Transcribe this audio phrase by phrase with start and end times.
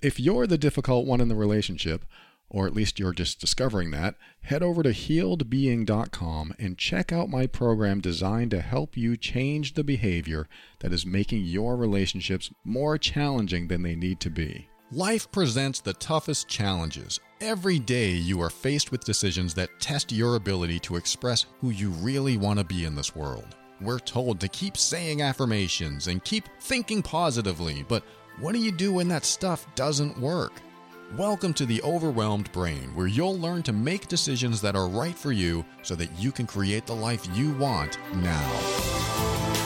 [0.00, 2.04] If you're the difficult one in the relationship,
[2.48, 7.48] or at least you're just discovering that, head over to healedbeing.com and check out my
[7.48, 10.48] program designed to help you change the behavior
[10.78, 14.68] that is making your relationships more challenging than they need to be.
[14.92, 17.18] Life presents the toughest challenges.
[17.40, 21.90] Every day you are faced with decisions that test your ability to express who you
[21.90, 23.56] really want to be in this world.
[23.80, 28.02] We're told to keep saying affirmations and keep thinking positively, but
[28.40, 30.52] what do you do when that stuff doesn't work?
[31.16, 35.32] Welcome to the Overwhelmed Brain, where you'll learn to make decisions that are right for
[35.32, 39.57] you so that you can create the life you want now.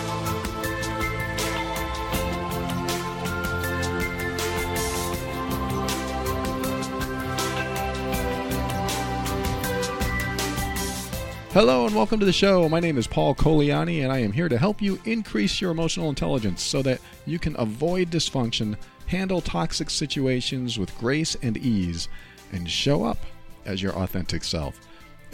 [11.53, 12.67] Hello and welcome to the show.
[12.67, 16.09] My name is Paul Colaianni, and I am here to help you increase your emotional
[16.09, 18.75] intelligence so that you can avoid dysfunction,
[19.07, 22.09] handle toxic situations with grace and ease,
[22.53, 23.19] and show up
[23.67, 24.81] as your authentic self.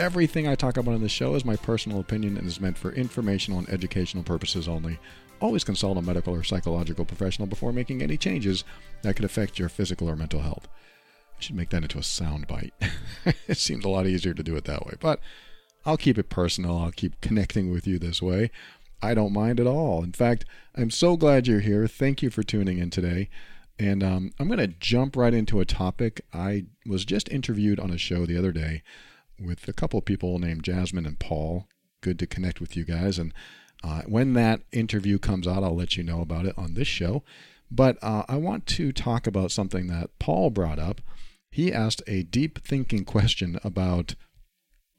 [0.00, 2.90] Everything I talk about on the show is my personal opinion and is meant for
[2.90, 4.98] informational and educational purposes only.
[5.40, 8.64] Always consult a medical or psychological professional before making any changes
[9.02, 10.66] that could affect your physical or mental health.
[11.38, 12.74] I should make that into a sound bite.
[13.46, 15.20] it seems a lot easier to do it that way, but
[15.88, 16.76] I'll keep it personal.
[16.76, 18.50] I'll keep connecting with you this way.
[19.00, 20.04] I don't mind at all.
[20.04, 20.44] In fact,
[20.76, 21.88] I'm so glad you're here.
[21.88, 23.30] Thank you for tuning in today.
[23.78, 26.20] And um, I'm going to jump right into a topic.
[26.30, 28.82] I was just interviewed on a show the other day
[29.40, 31.68] with a couple of people named Jasmine and Paul.
[32.02, 33.18] Good to connect with you guys.
[33.18, 33.32] And
[33.82, 37.22] uh, when that interview comes out, I'll let you know about it on this show.
[37.70, 41.00] But uh, I want to talk about something that Paul brought up.
[41.50, 44.16] He asked a deep thinking question about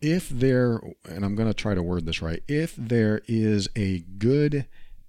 [0.02, 4.00] if there, and I'm going to try to word this right, if there is a
[4.18, 4.66] good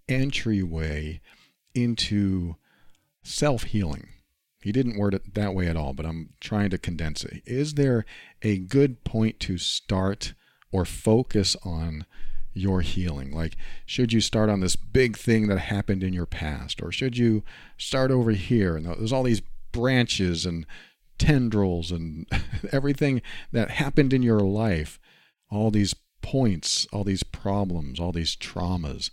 [0.09, 1.21] entryway
[1.75, 2.57] into
[3.23, 4.09] self healing,
[4.63, 7.43] he didn't word it that way at all, but I'm trying to condense it.
[7.47, 8.05] Is there
[8.43, 10.35] a good point to start
[10.71, 12.05] or focus on
[12.53, 13.33] your healing?
[13.33, 17.17] Like, should you start on this big thing that happened in your past, or should
[17.17, 17.43] you
[17.79, 18.77] start over here?
[18.77, 19.43] And there's all these
[19.73, 20.67] branches and
[21.21, 22.27] tendrils and
[22.73, 23.23] everything
[23.53, 24.99] that happened in your life,
[25.51, 29.11] all these points, all these problems, all these traumas.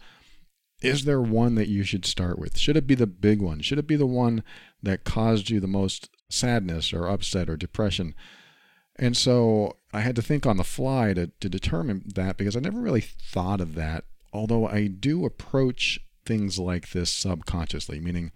[0.82, 2.58] Is there one that you should start with?
[2.58, 3.62] Should it be the big one?
[3.62, 4.44] Should it be the one
[4.82, 8.16] that caused you the most sadness or upset or depression?
[8.96, 12.60] And so I had to think on the fly to, to determine that because I
[12.60, 14.06] never really thought of that.
[14.32, 18.32] Although I do approach things like this subconsciously, meaning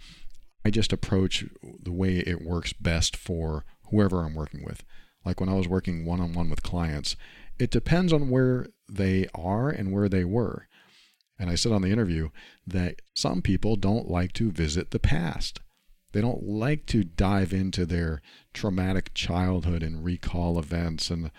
[0.64, 4.84] I just approach the way it works best for whoever I'm working with.
[5.26, 7.16] Like when I was working one on one with clients,
[7.60, 10.68] it depends on where they are and where they were.
[11.38, 12.30] And I said on the interview
[12.68, 15.60] that some people don't like to visit the past.
[16.12, 18.22] They don't like to dive into their
[18.54, 21.32] traumatic childhood and recall events and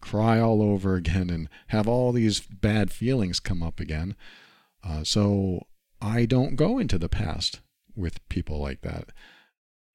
[0.00, 4.16] cry all over again and have all these bad feelings come up again.
[4.82, 5.66] Uh, so
[6.00, 7.60] I don't go into the past
[7.96, 9.10] with people like that.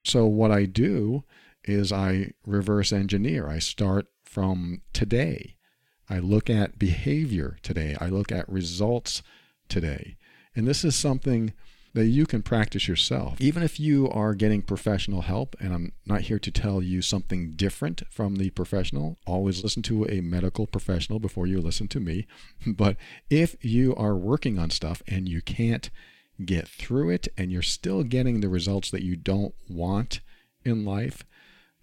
[0.04, 1.24] So, what I do
[1.64, 3.50] is I reverse engineer.
[3.50, 5.56] I start from today.
[6.10, 7.96] I look at behavior today.
[8.00, 9.24] I look at results
[9.68, 10.18] today.
[10.56, 11.54] And this is something
[11.96, 13.40] that you can practice yourself.
[13.40, 17.54] Even if you are getting professional help, and I'm not here to tell you something
[17.56, 22.28] different from the professional, always listen to a medical professional before you listen to me.
[22.68, 22.98] But
[23.30, 25.90] if you are working on stuff and you can't
[26.44, 30.20] get through it and you're still getting the results that you don't want
[30.64, 31.24] in life,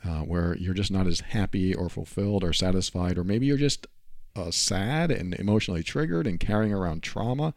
[0.04, 3.86] uh, where you're just not as happy or fulfilled or satisfied, or maybe you're just
[4.34, 7.54] uh, sad and emotionally triggered and carrying around trauma,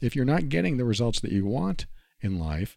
[0.00, 1.86] if you're not getting the results that you want
[2.20, 2.76] in life,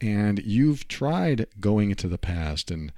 [0.00, 2.92] and you've tried going into the past and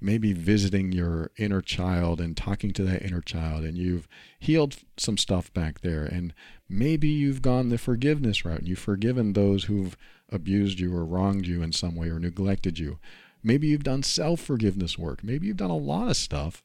[0.00, 4.06] maybe visiting your inner child and talking to that inner child, and you've
[4.38, 6.34] healed some stuff back there, and
[6.68, 9.96] maybe you've gone the forgiveness route and you've forgiven those who've
[10.30, 12.98] abused you or wronged you in some way or neglected you.
[13.42, 15.22] Maybe you've done self forgiveness work.
[15.22, 16.64] Maybe you've done a lot of stuff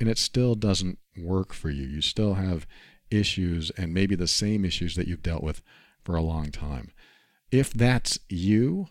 [0.00, 1.86] and it still doesn't work for you.
[1.86, 2.66] You still have
[3.10, 5.62] issues and maybe the same issues that you've dealt with
[6.02, 6.90] for a long time.
[7.50, 8.88] If that's you,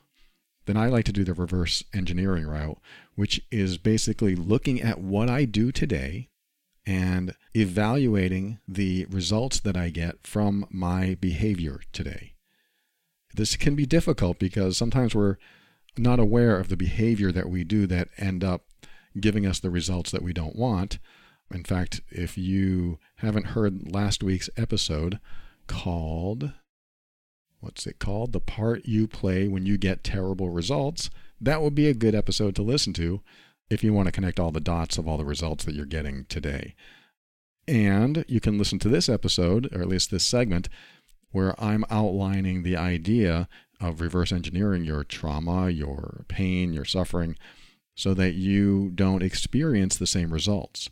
[0.65, 2.79] then I like to do the reverse engineering route,
[3.15, 6.29] which is basically looking at what I do today
[6.85, 12.33] and evaluating the results that I get from my behavior today.
[13.33, 15.37] This can be difficult because sometimes we're
[15.97, 18.63] not aware of the behavior that we do that end up
[19.19, 20.99] giving us the results that we don't want.
[21.53, 25.19] In fact, if you haven't heard last week's episode
[25.67, 26.53] called,
[27.59, 28.31] what's it called?
[28.31, 32.55] The part you play when you get terrible results, that would be a good episode
[32.55, 33.21] to listen to
[33.69, 36.25] if you want to connect all the dots of all the results that you're getting
[36.25, 36.75] today.
[37.67, 40.67] And you can listen to this episode, or at least this segment,
[41.31, 43.47] where I'm outlining the idea
[43.79, 47.37] of reverse engineering your trauma, your pain, your suffering,
[47.95, 50.89] so that you don't experience the same results.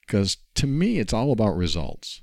[0.00, 2.22] Because to me, it's all about results.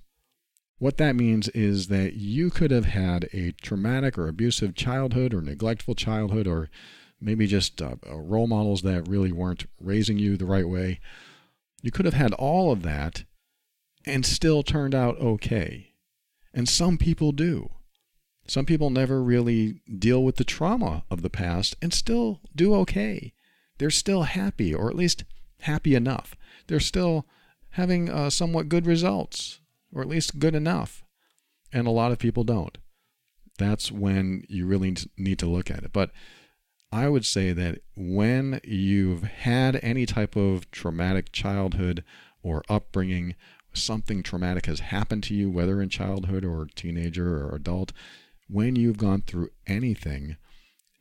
[0.77, 5.41] What that means is that you could have had a traumatic or abusive childhood or
[5.41, 6.69] neglectful childhood or
[7.21, 10.99] maybe just uh, uh, role models that really weren't raising you the right way.
[11.81, 13.23] You could have had all of that
[14.05, 15.93] and still turned out okay.
[16.53, 17.69] And some people do.
[18.47, 23.33] Some people never really deal with the trauma of the past and still do okay.
[23.77, 25.23] They're still happy, or at least
[25.61, 26.35] happy enough.
[26.67, 27.25] They're still
[27.71, 29.59] having uh, somewhat good results,
[29.93, 31.03] or at least good enough.
[31.71, 32.77] And a lot of people don't.
[33.59, 35.93] That's when you really need to look at it.
[35.93, 36.11] But
[36.91, 42.03] I would say that when you've had any type of traumatic childhood
[42.41, 43.35] or upbringing,
[43.73, 47.93] something traumatic has happened to you, whether in childhood or teenager or adult,
[48.47, 50.37] when you've gone through anything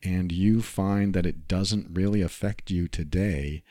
[0.03, 3.63] and you find that it doesn't really affect you today,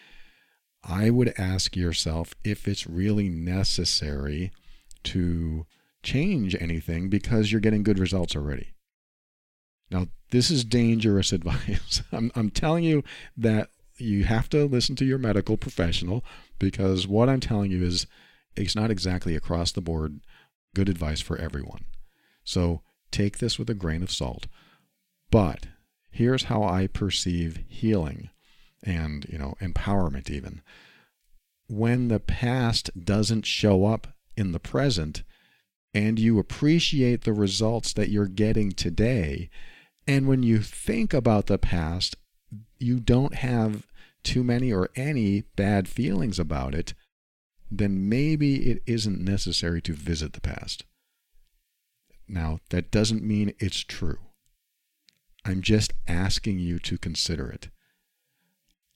[0.82, 4.50] I would ask yourself if it's really necessary
[5.05, 5.67] to
[6.03, 8.75] change anything because you're getting good results already.
[9.90, 12.02] Now, this is dangerous advice.
[12.12, 13.02] I'm, I'm telling you
[13.37, 16.25] that you have to listen to your medical professional
[16.58, 18.06] because what I'm telling you is
[18.56, 20.20] it's not exactly across the board
[20.75, 21.85] good advice for everyone.
[22.44, 24.46] So take this with a grain of salt.
[25.31, 25.67] But
[26.11, 28.31] here's how I perceive healing
[28.82, 30.62] and, you know, empowerment even.
[31.69, 35.23] When the past doesn't show up in the present
[35.93, 39.50] and you appreciate the results that you're getting today,
[40.08, 42.16] and when you think about the past,
[42.78, 43.87] you don't have
[44.25, 46.94] too many or any bad feelings about it,
[47.70, 50.84] then maybe it isn't necessary to visit the past.
[52.26, 54.19] Now, that doesn't mean it's true.
[55.44, 57.69] I'm just asking you to consider it.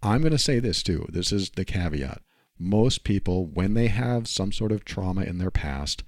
[0.02, 1.06] I'm going to say this too.
[1.10, 2.22] This is the caveat.
[2.58, 6.04] Most people, when they have some sort of trauma in their past,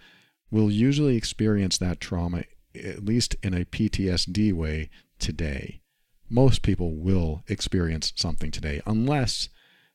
[0.51, 5.81] will usually experience that trauma at least in a PTSD way, today.
[6.29, 9.49] Most people will experience something today unless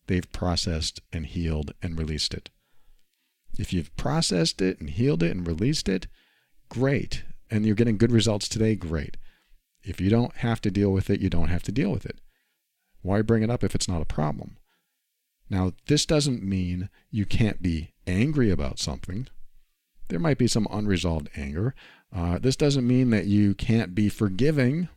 [0.07, 2.49] they've processed and healed and released it.
[3.57, 6.07] If you've processed it and healed it and released it,
[6.69, 7.23] great.
[7.49, 9.17] And you're getting good results today, great.
[9.83, 12.19] If you don't have to deal with it, you don't have to deal with it.
[13.01, 14.57] Why bring it up if it's not a problem?
[15.49, 19.27] Now, this doesn't mean you can't be angry about something.
[20.09, 21.75] There might be some unresolved anger.
[22.13, 24.89] Uh, this doesn't mean that you can't be forgiving.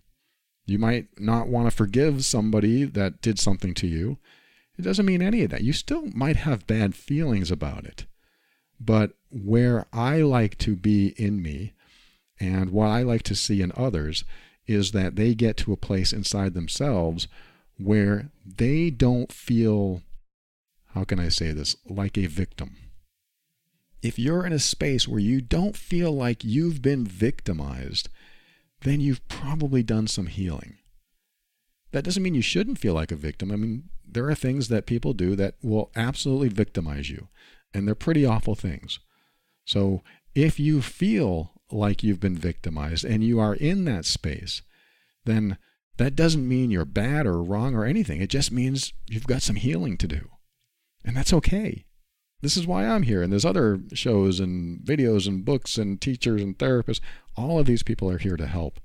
[0.65, 4.19] You might not want to forgive somebody that did something to you.
[4.79, 5.63] It doesn't mean any of that.
[5.63, 8.07] You still might have bad feelings about it.
[8.81, 11.75] But where I like to be in me
[12.41, 14.25] and what I like to see in others
[14.67, 17.29] is that they get to a place inside themselves
[17.77, 20.03] where they don't feel,
[20.95, 22.77] how can I say this, like a victim
[24.03, 28.09] if you're in a space where you don't feel like you've been victimized,
[28.83, 30.77] then you've probably done some healing.
[31.93, 33.53] That doesn't mean you shouldn't feel like a victim.
[33.53, 37.29] I mean, there are things that people do that will absolutely victimize you,
[37.73, 38.99] and they're pretty awful things.
[39.65, 40.03] So
[40.35, 44.63] if you feel like you've been victimized and you are in that space,
[45.25, 45.59] then
[45.99, 48.21] that doesn't mean you're bad or wrong or anything.
[48.21, 50.31] It just means you've got some healing to do.
[51.05, 51.85] And that's okay
[52.43, 53.23] this is why I'm here.
[53.23, 57.01] And there's other shows and videos and books and teachers and therapists.
[57.37, 58.81] All of these people are here to help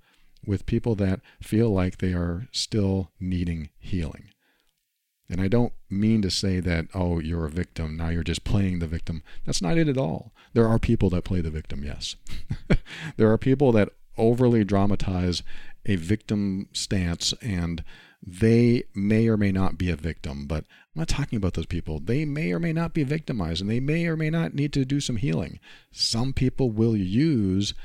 [0.45, 4.29] with people that feel like they are still needing healing.
[5.29, 8.79] And I don't mean to say that, oh, you're a victim, now you're just playing
[8.79, 9.23] the victim.
[9.45, 10.31] That's not it at all.
[10.53, 12.15] There are people that play the victim, yes.
[13.17, 15.43] there are people that overly dramatize
[15.85, 17.83] a victim stance and
[18.25, 20.65] they may or may not be a victim, but
[20.97, 21.99] I'm not talking about those people.
[21.99, 24.83] They may or may not be victimized and they may or may not need to
[24.83, 25.59] do some healing.
[25.91, 27.75] Some people will use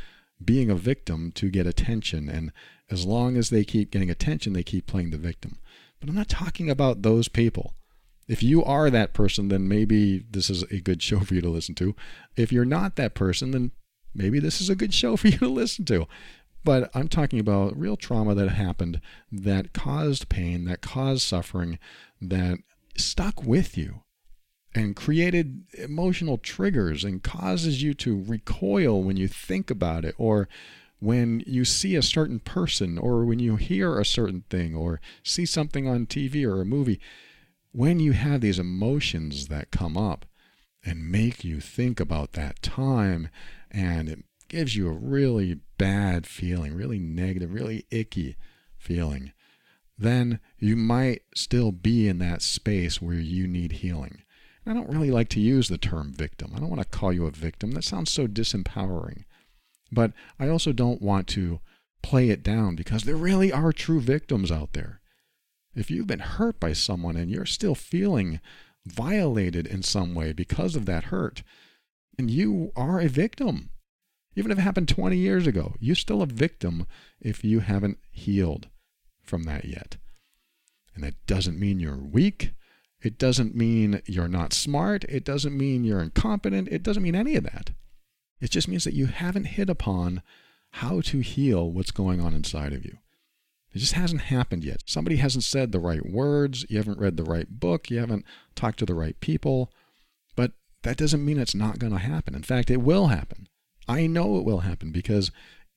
[0.42, 2.52] being a victim to get attention, and
[2.90, 5.58] as long as they keep getting attention, they keep playing the victim.
[6.00, 7.74] But I'm not talking about those people.
[8.28, 11.50] If you are that person, then maybe this is a good show for you to
[11.50, 11.94] listen to.
[12.34, 13.72] If you're not that person, then
[14.14, 16.06] maybe this is a good show for you to listen to.
[16.64, 21.78] But I'm talking about real trauma that happened that caused pain, that caused suffering,
[22.22, 22.58] that
[22.96, 24.02] stuck with you
[24.74, 30.48] and created emotional triggers and causes you to recoil when you think about it or
[30.98, 35.44] when you see a certain person or when you hear a certain thing or see
[35.44, 37.00] something on TV or a movie,
[37.72, 40.24] when you have these emotions that come up
[40.84, 43.28] and make you think about that time
[43.70, 48.36] and it gives you a really bad feeling, really negative, really icky
[48.76, 49.32] feeling,
[49.98, 54.22] then you might still be in that space where you need healing.
[54.64, 56.52] And I don't really like to use the term victim.
[56.54, 57.72] I don't want to call you a victim.
[57.72, 59.24] That sounds so disempowering.
[59.90, 61.60] But I also don't want to
[62.02, 65.00] play it down because there really are true victims out there.
[65.74, 68.40] If you've been hurt by someone and you're still feeling
[68.84, 71.42] violated in some way because of that hurt,
[72.18, 73.70] and you are a victim.
[74.34, 76.86] Even if it happened 20 years ago, you're still a victim
[77.20, 78.68] if you haven't healed
[79.32, 79.96] from that yet.
[80.94, 82.52] And that doesn't mean you're weak.
[83.00, 85.04] It doesn't mean you're not smart.
[85.04, 86.68] It doesn't mean you're incompetent.
[86.68, 87.70] It doesn't mean any of that.
[88.42, 90.20] It just means that you haven't hit upon
[90.72, 92.98] how to heal what's going on inside of you.
[93.72, 94.82] It just hasn't happened yet.
[94.84, 96.66] Somebody hasn't said the right words.
[96.68, 97.90] You haven't read the right book.
[97.90, 99.72] You haven't talked to the right people.
[100.36, 102.34] But that doesn't mean it's not going to happen.
[102.34, 103.48] In fact, it will happen.
[103.88, 105.30] I know it will happen because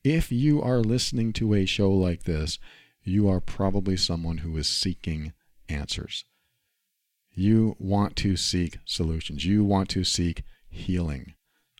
[0.03, 2.59] if you are listening to a show like this,
[3.05, 5.31] you are probably someone who is seeking
[5.69, 6.25] answers.
[7.31, 9.45] You want to seek solutions.
[9.45, 11.35] You want to seek healing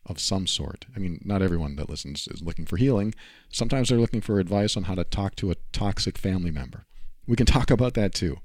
[0.05, 0.85] of some sort.
[0.95, 3.15] I mean, not everyone that listens is looking for healing.
[3.51, 6.85] Sometimes they're looking for advice on how to talk to a toxic family member.
[7.25, 8.37] We can talk about that too.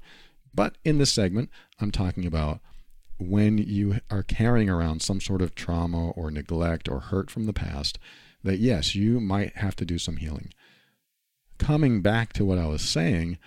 [0.53, 2.59] But in this segment, I'm talking about
[3.19, 7.53] when you are carrying around some sort of trauma or neglect or hurt from the
[7.53, 7.99] past,
[8.43, 10.51] that yes, you might have to do some healing.
[11.61, 13.37] Coming back to what I was saying,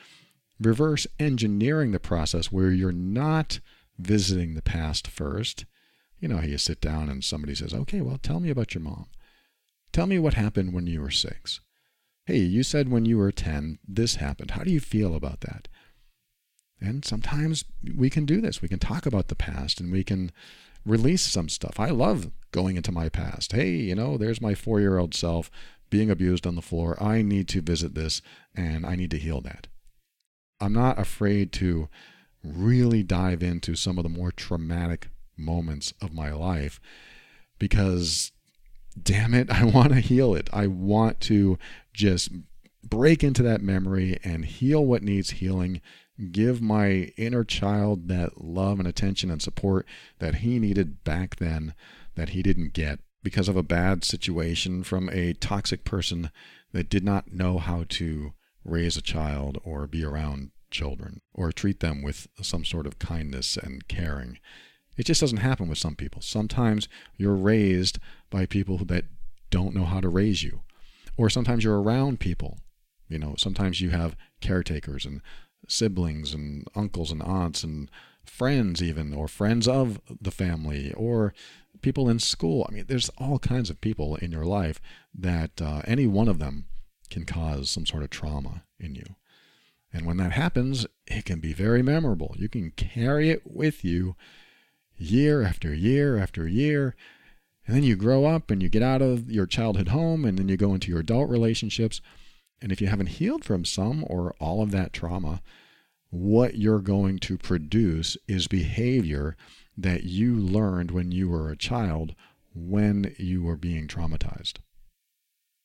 [0.60, 3.60] reverse engineering the process where you're not
[3.98, 5.64] visiting the past first
[6.24, 8.82] you know how you sit down and somebody says, okay, well, tell me about your
[8.82, 9.04] mom.
[9.92, 11.60] Tell me what happened when you were six.
[12.24, 14.52] Hey, you said when you were 10, this happened.
[14.52, 15.68] How do you feel about that?
[16.80, 18.62] And sometimes we can do this.
[18.62, 20.32] We can talk about the past and we can
[20.86, 21.78] release some stuff.
[21.78, 23.52] I love going into my past.
[23.52, 25.50] Hey, you know, there's my four year old self
[25.94, 27.00] being abused on the floor.
[27.00, 28.20] I need to visit this
[28.52, 29.68] and I need to heal that.
[30.60, 31.88] I'm not afraid to
[32.42, 36.80] really dive into some of the more traumatic moments of my life
[37.60, 38.32] because
[39.00, 40.50] damn it, I want to heal it.
[40.52, 41.60] I want to
[41.92, 42.32] just
[42.82, 45.80] break into that memory and heal what needs healing.
[46.32, 49.86] Give my inner child that love and attention and support
[50.18, 51.72] that he needed back then
[52.16, 56.30] that he didn't get because of a bad situation from a toxic person
[56.72, 61.80] that did not know how to raise a child or be around children or treat
[61.80, 64.38] them with some sort of kindness and caring.
[64.96, 66.20] It just doesn't happen with some people.
[66.20, 67.98] Sometimes you're raised
[68.30, 69.06] by people that
[69.50, 70.60] don't know how to raise you.
[71.16, 72.58] Or sometimes you're around people.
[73.08, 75.20] You know, sometimes you have caretakers and
[75.68, 77.90] siblings and uncles and aunts and
[78.24, 81.34] friends, even, or friends of the family, or
[81.84, 82.66] people in school.
[82.66, 84.80] I mean, there's all kinds of people in your life
[85.14, 86.64] that uh, any one of them
[87.10, 89.04] can cause some sort of trauma in you.
[89.92, 92.34] And when that happens, it can be very memorable.
[92.38, 94.16] You can carry it with you
[94.96, 96.96] year after year after year.
[97.66, 100.48] And then you grow up and you get out of your childhood home and then
[100.48, 102.00] you go into your adult relationships.
[102.62, 105.42] And if you haven't healed from some or all of that trauma,
[106.08, 109.36] what you're going to produce is behavior
[109.76, 112.14] that you learned when you were a child
[112.54, 114.58] when you were being traumatized.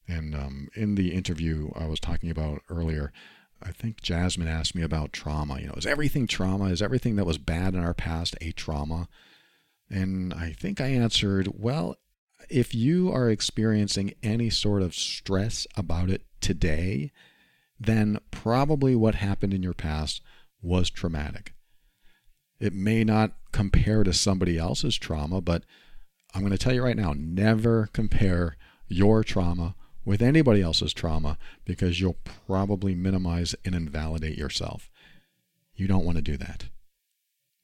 [0.07, 3.11] And um, in the interview I was talking about earlier,
[3.61, 5.59] I think Jasmine asked me about trauma.
[5.59, 6.65] You know, is everything trauma?
[6.65, 9.07] Is everything that was bad in our past a trauma?
[9.89, 11.95] And I think I answered, well,
[12.49, 17.11] if you are experiencing any sort of stress about it today,
[17.79, 20.21] then probably what happened in your past
[20.61, 21.53] was traumatic.
[22.59, 25.63] It may not compare to somebody else's trauma, but
[26.33, 29.75] I'm going to tell you right now never compare your trauma
[30.05, 34.89] with anybody else's trauma because you'll probably minimize and invalidate yourself.
[35.75, 36.65] You don't want to do that.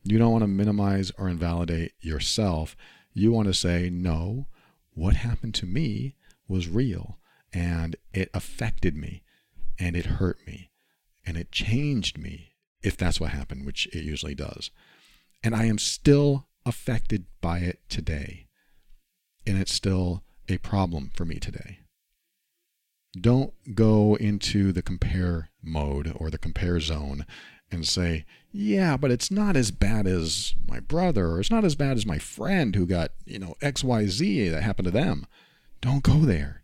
[0.04, 2.78] You don't want to minimize or invalidate yourself.
[3.14, 4.48] You want to say, no,
[4.94, 6.16] what happened to me
[6.48, 7.18] was real
[7.52, 9.24] and it affected me
[9.80, 10.72] and it hurt me
[11.26, 12.55] and it changed me,
[12.86, 14.72] if that's what happened, which it usually does.
[15.44, 18.48] And I am still affected by it today.
[19.46, 21.80] And it's still a problem for me today
[23.20, 27.26] don't go into the compare mode or the compare zone
[27.72, 31.76] and say, yeah, but it's not as bad as my brother, or it's not as
[31.76, 35.26] bad as my friend who got, you know, XYZ that happened to them.
[35.82, 36.62] Don't go there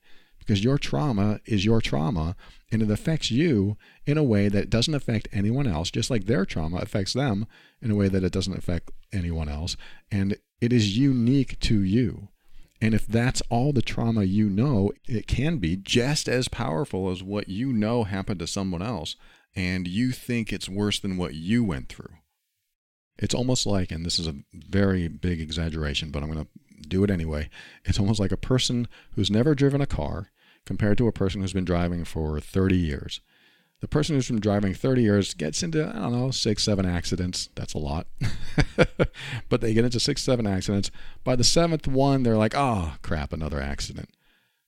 [0.51, 2.35] because your trauma is your trauma
[2.73, 6.45] and it affects you in a way that doesn't affect anyone else, just like their
[6.45, 7.47] trauma affects them
[7.81, 9.77] in a way that it doesn't affect anyone else.
[10.11, 12.27] And it is unique to you.
[12.81, 17.23] And if that's all the trauma you know, it can be just as powerful as
[17.23, 19.15] what you know happened to someone else,
[19.55, 22.15] and you think it's worse than what you went through.
[23.17, 27.03] It's almost like, and this is a very big exaggeration, but I'm going to do
[27.05, 27.49] it anyway.
[27.85, 30.29] It's almost like a person who's never driven a car
[30.65, 33.21] compared to a person who's been driving for 30 years.
[33.81, 37.49] The person who's been driving 30 years gets into, I don't know, six, seven accidents.
[37.55, 38.05] That's a lot.
[39.49, 40.91] but they get into six, seven accidents.
[41.23, 44.09] By the seventh one, they're like, oh, crap, another accident.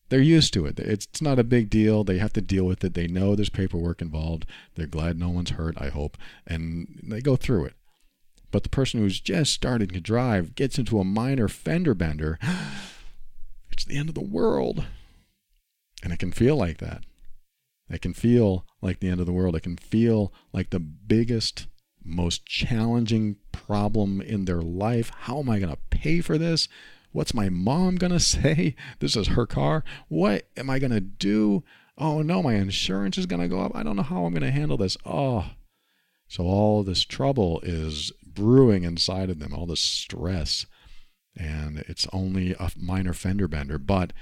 [0.09, 0.79] They're used to it.
[0.79, 2.03] It's not a big deal.
[2.03, 2.95] They have to deal with it.
[2.95, 4.47] They know there's paperwork involved.
[4.75, 6.17] They're glad no one's hurt, I hope.
[6.47, 7.73] And they go through it.
[8.51, 12.39] But the person who's just starting to drive gets into a minor fender bender.
[13.71, 14.85] It's the end of the world.
[16.03, 17.03] And it can feel like that.
[17.89, 19.55] It can feel like the end of the world.
[19.55, 21.67] It can feel like the biggest,
[22.03, 25.11] most challenging problem in their life.
[25.21, 26.67] How am I going to pay for this?
[27.13, 28.75] What's my mom going to say?
[28.99, 29.83] This is her car.
[30.09, 31.63] What am I going to do?
[31.97, 33.71] Oh no, my insurance is going to go up.
[33.73, 34.97] I don't know how I'm going to handle this.
[35.05, 35.51] Oh.
[36.27, 40.65] So all this trouble is brewing inside of them, all this stress.
[41.37, 44.13] And it's only a minor fender bender, but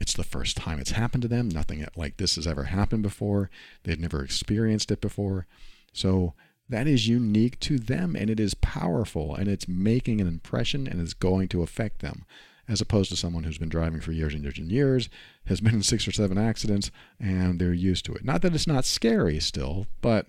[0.00, 1.48] it's the first time it's happened to them.
[1.48, 3.50] Nothing like this has ever happened before.
[3.84, 5.46] They've never experienced it before.
[5.92, 6.34] So
[6.68, 11.00] that is unique to them and it is powerful and it's making an impression and
[11.00, 12.24] it's going to affect them
[12.66, 15.08] as opposed to someone who's been driving for years and years and years,
[15.46, 18.24] has been in six or seven accidents, and they're used to it.
[18.24, 20.28] Not that it's not scary still, but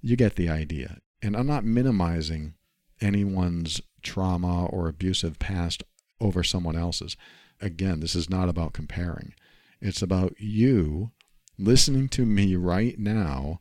[0.00, 0.98] you get the idea.
[1.22, 2.54] And I'm not minimizing
[3.00, 5.82] anyone's trauma or abusive past
[6.20, 7.16] over someone else's
[7.60, 9.34] again, this is not about comparing.
[9.80, 11.12] It's about you
[11.58, 13.60] listening to me right now,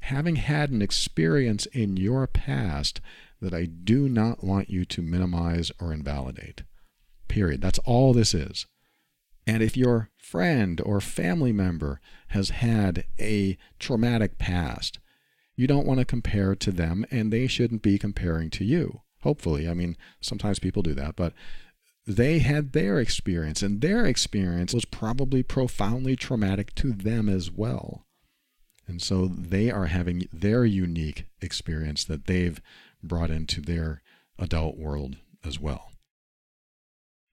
[0.00, 3.00] having had an experience in your past
[3.40, 6.62] that I do not want you to minimize or invalidate.
[7.28, 7.60] Period.
[7.60, 8.66] That's all this is.
[9.46, 14.98] And if your friend or family member has had a traumatic past,
[15.56, 19.02] you don't want to compare to them, and they shouldn't be comparing to you.
[19.22, 19.68] Hopefully.
[19.68, 21.32] I mean, sometimes people do that, but
[22.16, 28.06] they had their experience, and their experience was probably profoundly traumatic to them as well.
[28.86, 32.60] And so they are having their unique experience that they've
[33.02, 34.02] brought into their
[34.38, 35.92] adult world as well.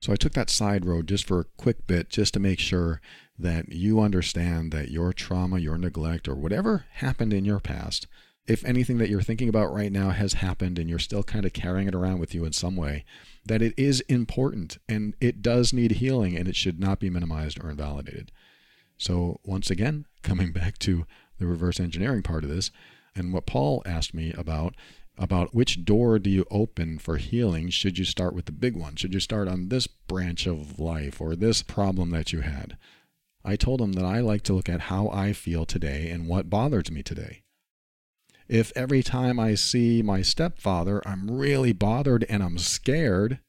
[0.00, 3.00] So I took that side road just for a quick bit, just to make sure
[3.38, 8.06] that you understand that your trauma, your neglect, or whatever happened in your past,
[8.48, 11.52] if anything that you're thinking about right now has happened and you're still kind of
[11.52, 13.04] carrying it around with you in some way,
[13.44, 17.62] that it is important and it does need healing and it should not be minimized
[17.62, 18.32] or invalidated.
[18.96, 21.06] So, once again, coming back to
[21.38, 22.70] the reverse engineering part of this,
[23.14, 24.74] and what Paul asked me about
[25.20, 28.96] about which door do you open for healing should you start with the big one?
[28.96, 32.76] Should you start on this branch of life or this problem that you had?
[33.44, 36.50] I told him that i like to look at how i feel today and what
[36.50, 37.42] bothers me today
[38.48, 43.40] if every time I see my stepfather, I'm really bothered and I'm scared,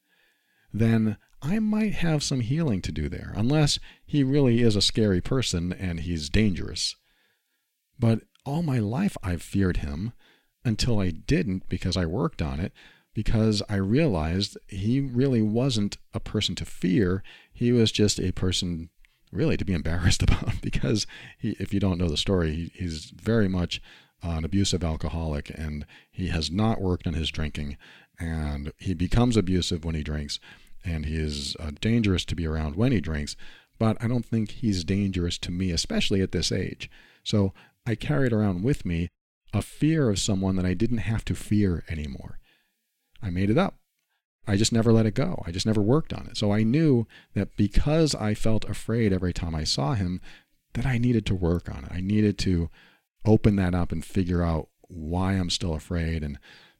[0.72, 5.20] then I might have some healing to do there, unless he really is a scary
[5.20, 6.96] person and he's dangerous.
[7.98, 10.12] But all my life I've feared him
[10.64, 12.72] until I didn't because I worked on it,
[13.14, 17.22] because I realized he really wasn't a person to fear.
[17.52, 18.90] He was just a person
[19.32, 21.06] really to be embarrassed about because
[21.38, 23.80] he, if you don't know the story, he, he's very much
[24.22, 27.76] an abusive alcoholic and he has not worked on his drinking
[28.18, 30.38] and he becomes abusive when he drinks
[30.84, 33.36] and he is uh, dangerous to be around when he drinks
[33.78, 36.90] but i don't think he's dangerous to me especially at this age.
[37.24, 37.52] So
[37.86, 39.08] i carried around with me
[39.52, 42.38] a fear of someone that i didn't have to fear anymore.
[43.22, 43.76] I made it up.
[44.46, 45.42] I just never let it go.
[45.46, 46.36] I just never worked on it.
[46.36, 50.20] So i knew that because i felt afraid every time i saw him
[50.74, 51.92] that i needed to work on it.
[51.92, 52.70] I needed to
[53.24, 56.38] open that up and figure out why I'm still afraid and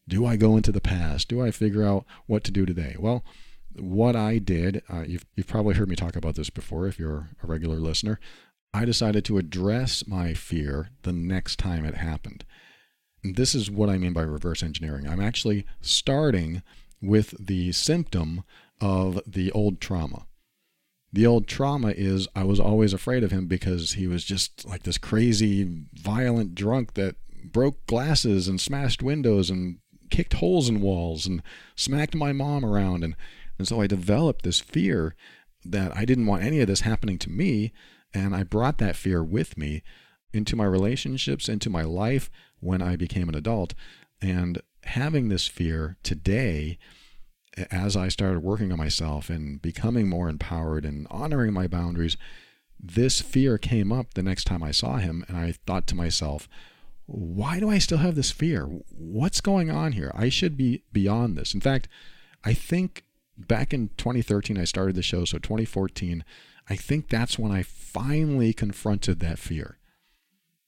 [0.09, 1.29] do I go into the past?
[1.29, 2.97] Do I figure out what to do today?
[2.99, 3.25] Well,
[3.77, 7.31] what I did, uh, you've, you've probably heard me talk about this before if you're
[7.43, 8.19] a regular listener.
[8.75, 12.45] I decided to address my fear the next time it happened.
[13.23, 15.07] And this is what I mean by reverse engineering.
[15.07, 16.63] I'm actually starting
[17.01, 18.43] with the symptom
[18.81, 20.27] of the old trauma.
[21.13, 24.85] The old trauma is I was always afraid of him because he was just like
[24.85, 29.79] this crazy, violent drunk that broke glasses and smashed windows and
[30.11, 31.43] kicked holes in walls and
[31.75, 33.03] smacked my mom around.
[33.03, 33.17] And,
[33.59, 35.17] and so I developed this fear
[35.65, 37.73] that I didn't want any of this happening to me.
[38.15, 39.83] And I brought that fear with me
[40.33, 43.75] into my relationships, into my life when I became an adult.
[44.23, 46.79] And having this fear today,
[47.71, 52.17] as I started working on myself and becoming more empowered and honoring my boundaries,
[52.79, 55.25] this fear came up the next time I saw him.
[55.29, 56.49] And I thought to myself,
[57.07, 58.65] why do I still have this fear?
[58.89, 60.13] What's going on here?
[60.15, 61.55] I should be beyond this.
[61.55, 61.89] In fact,
[62.45, 63.05] I think
[63.37, 65.25] back in 2013, I started the show.
[65.25, 66.25] So 2014,
[66.69, 69.79] I think that's when I finally confronted that fear.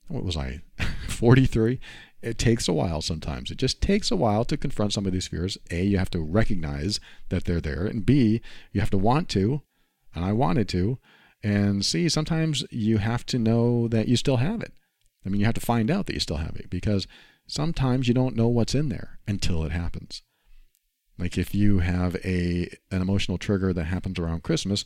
[0.08, 0.62] What was I,
[1.08, 1.78] 43?
[2.22, 3.50] It takes a while sometimes.
[3.50, 5.58] It just takes a while to confront some of these fears.
[5.70, 7.86] A, you have to recognize that they're there.
[7.86, 8.40] And B,
[8.72, 9.62] you have to want to.
[10.14, 10.98] And I wanted to.
[11.42, 14.72] And C, sometimes you have to know that you still have it.
[15.26, 17.06] I mean, you have to find out that you still have it because
[17.46, 20.22] sometimes you don't know what's in there until it happens.
[21.18, 24.84] Like if you have a an emotional trigger that happens around Christmas,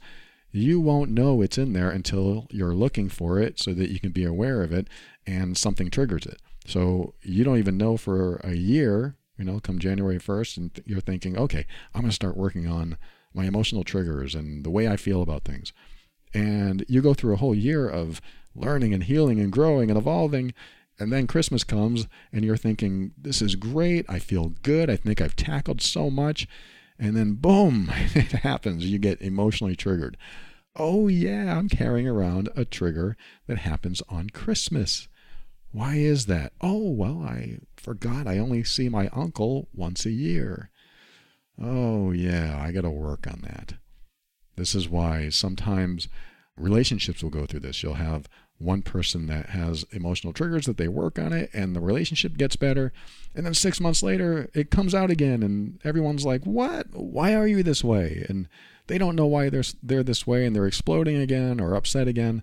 [0.53, 4.13] you won't know it's in there until you're looking for it so that you can
[4.13, 4.89] be aware of it
[5.27, 6.41] and something triggers it.
[6.67, 11.01] So you don't even know for a year, you know, come January 1st, and you're
[11.01, 12.99] thinking, okay, I'm going to start working on
[13.33, 15.73] my emotional triggers and the way I feel about things.
[16.35, 18.21] And you go through a whole year of
[18.55, 20.55] learning and healing and growing and evolving.
[20.99, 24.07] And then Christmas comes and you're thinking, this is great.
[24.09, 24.91] I feel good.
[24.91, 26.49] I think I've tackled so much.
[26.99, 28.87] And then boom, it happens.
[28.87, 30.17] You get emotionally triggered.
[30.75, 35.09] Oh, yeah, I'm carrying around a trigger that happens on Christmas.
[35.73, 36.53] Why is that?
[36.61, 40.71] Oh, well, I forgot I only see my uncle once a year.
[41.61, 43.75] Oh, yeah, I got to work on that.
[44.57, 46.09] This is why sometimes
[46.57, 47.83] relationships will go through this.
[47.83, 51.81] You'll have one person that has emotional triggers that they work on it and the
[51.81, 52.91] relationship gets better
[53.35, 56.87] and then 6 months later it comes out again and everyone's like, "What?
[56.95, 58.49] Why are you this way?" and
[58.87, 62.43] they don't know why they're they're this way and they're exploding again or upset again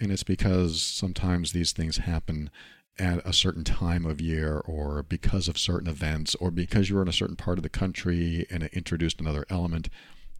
[0.00, 2.50] and it's because sometimes these things happen
[2.98, 7.08] at a certain time of year or because of certain events or because you're in
[7.08, 9.88] a certain part of the country and it introduced another element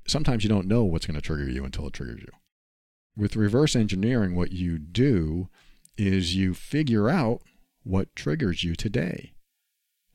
[0.07, 2.33] sometimes you don't know what's going to trigger you until it triggers you
[3.17, 5.49] with reverse engineering, what you do
[5.97, 7.43] is you figure out
[7.83, 9.33] what triggers you today.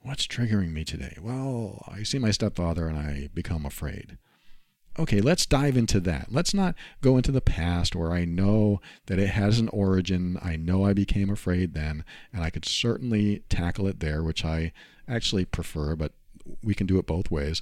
[0.02, 1.18] What's triggering me today?
[1.22, 4.18] Well, I see my stepfather and I become afraid.
[5.00, 6.28] Okay, let's dive into that.
[6.32, 10.40] Let's not go into the past where I know that it has an origin.
[10.42, 14.72] I know I became afraid then, and I could certainly tackle it there, which I
[15.08, 16.14] actually prefer, but
[16.64, 17.62] we can do it both ways.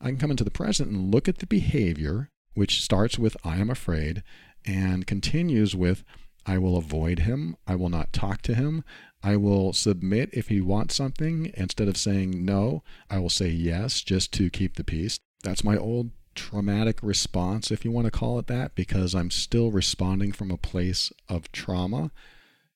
[0.00, 3.56] I can come into the present and look at the behavior, which starts with I
[3.56, 4.22] am afraid,
[4.64, 6.04] and continues with
[6.46, 7.56] I will avoid him.
[7.66, 8.84] I will not talk to him.
[9.22, 11.50] I will submit if he wants something.
[11.54, 15.18] Instead of saying no, I will say yes just to keep the peace.
[15.42, 19.70] That's my old traumatic response, if you want to call it that, because I'm still
[19.70, 22.10] responding from a place of trauma.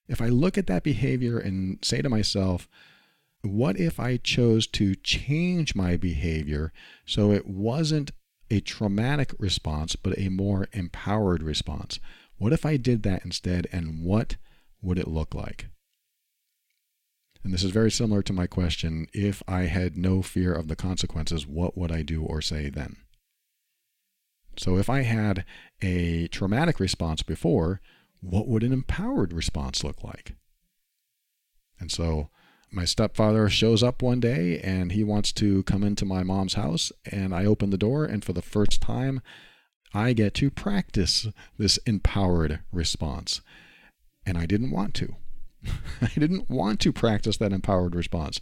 [0.07, 2.67] If I look at that behavior and say to myself,
[3.43, 6.73] what if I chose to change my behavior
[7.05, 8.11] so it wasn't
[8.51, 11.99] a traumatic response, but a more empowered response.
[12.37, 14.35] What if I did that instead, and what
[14.81, 15.67] would it look like?
[17.43, 20.75] And this is very similar to my question if I had no fear of the
[20.75, 22.97] consequences, what would I do or say then?
[24.57, 25.45] So if I had
[25.81, 27.81] a traumatic response before,
[28.21, 30.33] what would an empowered response look like?
[31.79, 32.29] And so
[32.71, 36.91] my stepfather shows up one day and he wants to come into my mom's house
[37.09, 39.21] and I open the door and for the first time
[39.93, 43.41] I get to practice this empowered response.
[44.25, 45.15] And I didn't want to.
[46.01, 48.39] I didn't want to practice that empowered response.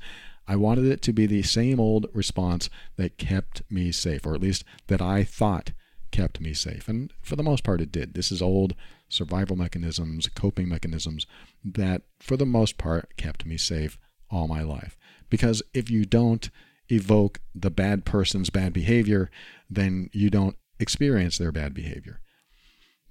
[0.48, 4.42] I wanted it to be the same old response that kept me safe, or at
[4.42, 5.72] least that I thought
[6.12, 6.88] kept me safe.
[6.88, 8.14] And for the most part, it did.
[8.14, 8.76] This is old
[9.08, 11.26] survival mechanisms, coping mechanisms
[11.64, 13.98] that, for the most part, kept me safe
[14.30, 14.98] all my life.
[15.30, 16.50] Because if you don't
[16.90, 19.30] evoke the bad person's bad behavior,
[19.70, 22.20] then you don't experience their bad behavior.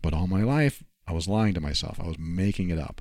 [0.03, 1.99] But all my life, I was lying to myself.
[2.01, 3.01] I was making it up.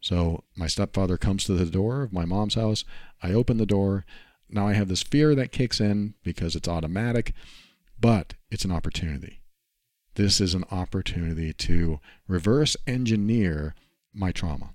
[0.00, 2.84] So my stepfather comes to the door of my mom's house.
[3.22, 4.04] I open the door.
[4.48, 7.32] Now I have this fear that kicks in because it's automatic,
[8.00, 9.42] but it's an opportunity.
[10.14, 13.74] This is an opportunity to reverse engineer
[14.12, 14.70] my trauma.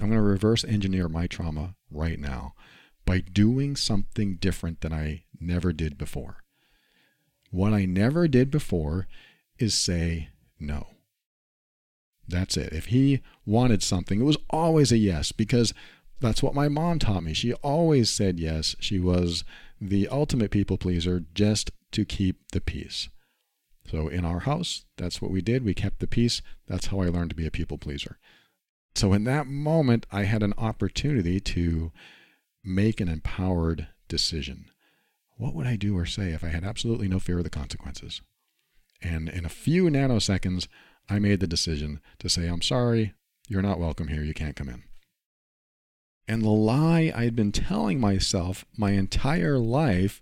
[0.00, 2.54] I'm going to reverse engineer my trauma right now
[3.04, 6.44] by doing something different than I never did before.
[7.50, 9.06] What I never did before
[9.58, 10.30] is say
[10.60, 10.88] no.
[12.28, 12.72] That's it.
[12.72, 15.72] If he wanted something, it was always a yes because
[16.20, 17.32] that's what my mom taught me.
[17.32, 18.74] She always said yes.
[18.80, 19.44] She was
[19.80, 23.08] the ultimate people pleaser just to keep the peace.
[23.90, 25.64] So in our house, that's what we did.
[25.64, 26.42] We kept the peace.
[26.66, 28.18] That's how I learned to be a people pleaser.
[28.94, 31.92] So in that moment, I had an opportunity to
[32.62, 34.66] make an empowered decision.
[35.38, 38.20] What would I do or say if I had absolutely no fear of the consequences?
[39.00, 40.68] And in a few nanoseconds,
[41.08, 43.14] I made the decision to say, I'm sorry,
[43.48, 44.82] you're not welcome here, you can't come in.
[46.28, 50.20] And the lie I had been telling myself my entire life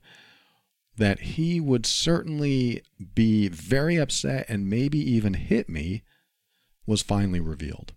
[0.97, 2.83] that he would certainly
[3.15, 6.03] be very upset and maybe even hit me
[6.87, 7.93] was finally revealed.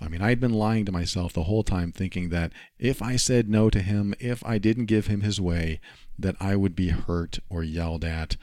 [0.00, 3.48] I mean, I'd been lying to myself the whole time, thinking that if I said
[3.48, 5.80] no to him, if I didn't give him his way,
[6.18, 8.36] that I would be hurt or yelled at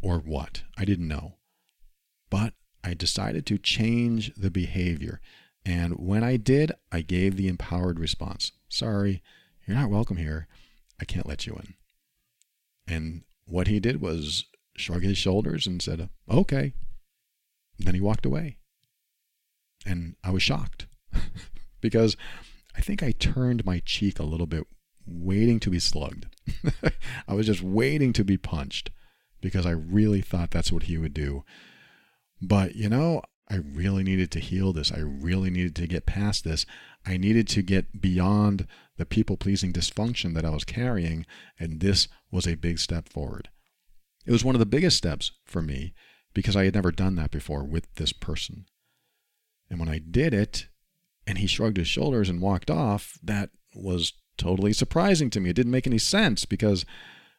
[0.00, 0.62] or what.
[0.78, 1.36] I didn't know.
[2.30, 5.20] But I decided to change the behavior.
[5.64, 9.22] And when I did, I gave the empowered response Sorry,
[9.66, 10.46] you're not welcome here.
[11.00, 11.74] I can't let you in.
[12.88, 14.46] And what he did was
[14.76, 16.72] shrug his shoulders and said, Okay.
[17.78, 18.58] then he walked away.
[19.86, 20.86] And I was shocked
[21.80, 22.16] because
[22.76, 24.64] I think I turned my cheek a little bit,
[25.06, 26.26] waiting to be slugged.
[27.28, 28.90] I was just waiting to be punched
[29.40, 31.44] because I really thought that's what he would do.
[32.40, 34.92] But, you know, I really needed to heal this.
[34.92, 36.66] I really needed to get past this.
[37.06, 38.66] I needed to get beyond
[38.98, 41.24] the people pleasing dysfunction that I was carrying,
[41.58, 43.48] and this was a big step forward.
[44.26, 45.94] It was one of the biggest steps for me
[46.34, 48.66] because I had never done that before with this person.
[49.70, 50.66] And when I did it,
[51.26, 55.50] and he shrugged his shoulders and walked off, that was totally surprising to me.
[55.50, 56.84] It didn't make any sense because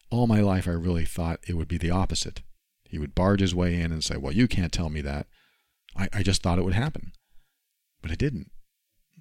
[0.09, 2.41] all my life I really thought it would be the opposite.
[2.83, 5.27] He would barge his way in and say, Well, you can't tell me that.
[5.95, 7.11] I, I just thought it would happen.
[8.01, 8.51] But it didn't.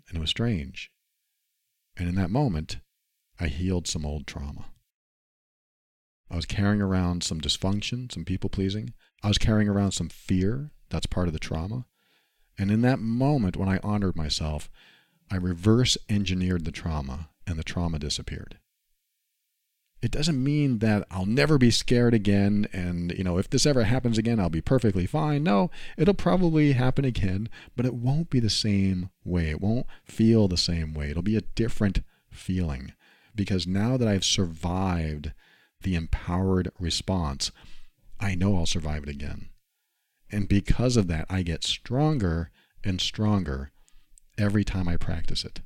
[0.09, 0.91] And it was strange.
[1.99, 2.79] And in that moment,
[3.41, 4.67] I healed some old trauma.
[6.31, 8.95] I was carrying around some dysfunction, some people pleasing.
[9.23, 10.71] I was carrying around some fear.
[10.91, 11.87] That's part of the trauma.
[12.57, 14.71] And in that moment, when I honored myself,
[15.31, 18.59] I reverse engineered the trauma and the trauma disappeared.
[20.01, 23.83] It doesn't mean that I'll never be scared again and, you know, if this ever
[23.83, 25.43] happens again, I'll be perfectly fine.
[25.43, 29.51] No, it'll probably happen again, but it won't be the same way.
[29.51, 31.11] It won't feel the same way.
[31.11, 32.93] It'll be a different feeling
[33.35, 35.33] because now that I've survived
[35.83, 37.51] the empowered response,
[38.21, 39.49] I know I'll survive it again.
[40.31, 42.51] And because of that, I get stronger
[42.85, 43.73] and stronger
[44.37, 45.61] every time I practice it.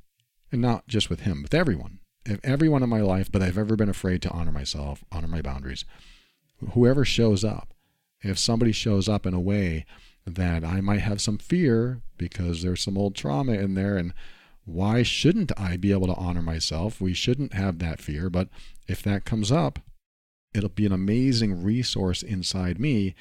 [0.51, 1.99] And not just with him, with everyone.
[2.25, 5.41] If everyone in my life that I've ever been afraid to honor myself, honor my
[5.41, 5.83] boundaries,
[6.71, 7.73] whoever shows up,
[8.21, 9.85] if somebody shows up in a way
[10.25, 14.13] that I might have some fear because there's some old trauma in there and
[14.65, 17.01] why shouldn't I be able to honor myself?
[17.01, 18.47] We shouldn't have that fear, but
[18.87, 19.79] if that comes up,
[20.53, 23.15] it'll be an amazing resource inside me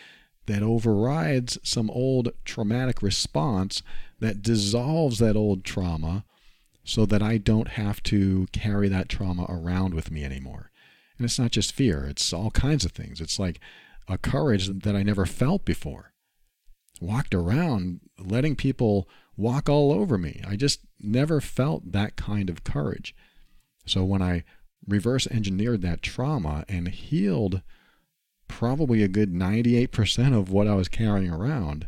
[0.46, 3.82] that overrides some old traumatic response
[4.20, 6.24] that dissolves that old trauma
[6.84, 10.70] so that I don't have to carry that trauma around with me anymore.
[11.16, 13.20] And it's not just fear, it's all kinds of things.
[13.20, 13.60] It's like
[14.08, 16.12] a courage that I never felt before.
[17.00, 20.42] Walked around letting people walk all over me.
[20.46, 23.14] I just never felt that kind of courage.
[23.86, 24.44] So when I
[24.86, 27.62] reverse engineered that trauma and healed
[28.48, 31.86] probably a good 98% of what I was carrying around,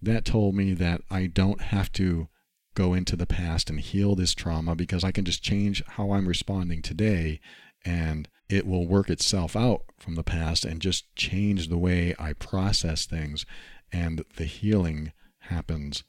[0.00, 2.28] that told me that I don't have to
[2.74, 6.28] go into the past and heal this trauma because I can just change how I'm
[6.28, 7.40] responding today
[7.84, 12.32] and it will work itself out from the past and just change the way I
[12.34, 13.46] process things
[13.92, 15.12] and the healing
[15.44, 16.04] happens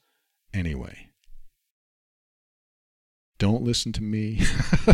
[0.52, 1.08] anyway.
[3.38, 4.40] Don't listen to me.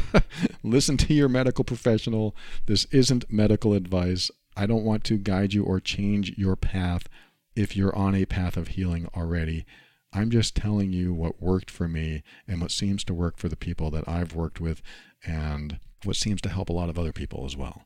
[0.62, 2.34] listen to your medical professional.
[2.64, 4.30] This isn't medical advice.
[4.56, 7.08] I don't want to guide you or change your path
[7.54, 9.66] if you're on a path of healing already.
[10.12, 13.56] I'm just telling you what worked for me and what seems to work for the
[13.56, 14.82] people that I've worked with
[15.24, 17.84] and what seems to help a lot of other people as well.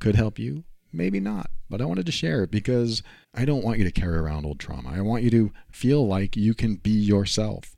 [0.00, 3.78] Could help you, maybe not, but I wanted to share it because I don't want
[3.78, 4.90] you to carry around old trauma.
[4.90, 7.76] I want you to feel like you can be yourself.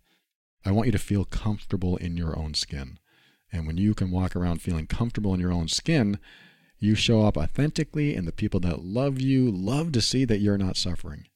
[0.64, 2.98] I want you to feel comfortable in your own skin.
[3.52, 6.18] And when you can walk around feeling comfortable in your own skin,
[6.78, 10.58] you show up authentically, and the people that love you love to see that you're
[10.58, 11.26] not suffering.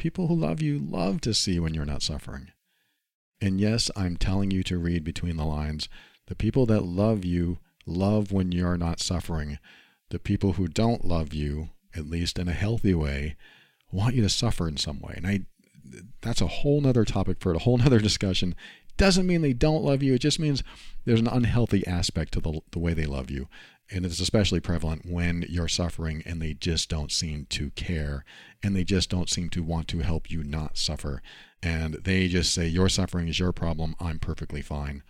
[0.00, 2.52] People who love you love to see when you're not suffering.
[3.38, 5.90] And yes, I'm telling you to read between the lines.
[6.26, 9.58] The people that love you love when you're not suffering.
[10.08, 13.36] The people who don't love you, at least in a healthy way,
[13.92, 15.12] want you to suffer in some way.
[15.18, 15.40] And I
[16.22, 18.54] that's a whole nother topic for a whole nother discussion.
[18.96, 20.14] doesn't mean they don't love you.
[20.14, 20.62] It just means
[21.04, 23.48] there's an unhealthy aspect to the, the way they love you.
[23.92, 28.24] And it's especially prevalent when you're suffering and they just don't seem to care
[28.62, 31.22] and they just don't seem to want to help you not suffer.
[31.62, 33.96] And they just say, Your suffering is your problem.
[34.00, 35.02] I'm perfectly fine.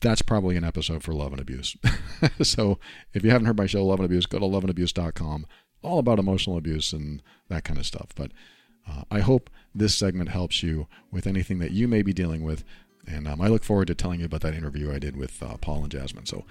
[0.00, 1.76] That's probably an episode for love and abuse.
[2.42, 2.78] so
[3.12, 5.46] if you haven't heard my show, Love and Abuse, go to loveandabuse.com.
[5.82, 8.08] All about emotional abuse and that kind of stuff.
[8.14, 8.32] But
[8.88, 12.64] uh, I hope this segment helps you with anything that you may be dealing with.
[13.06, 15.56] And um, I look forward to telling you about that interview I did with uh,
[15.60, 16.26] Paul and Jasmine.
[16.26, 16.44] So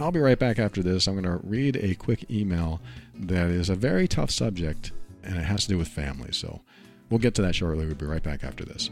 [0.00, 1.06] I'll be right back after this.
[1.06, 2.80] I'm going to read a quick email
[3.14, 4.92] that is a very tough subject,
[5.24, 6.32] and it has to do with family.
[6.32, 6.60] So
[7.10, 7.84] we'll get to that shortly.
[7.84, 8.90] We'll be right back after this.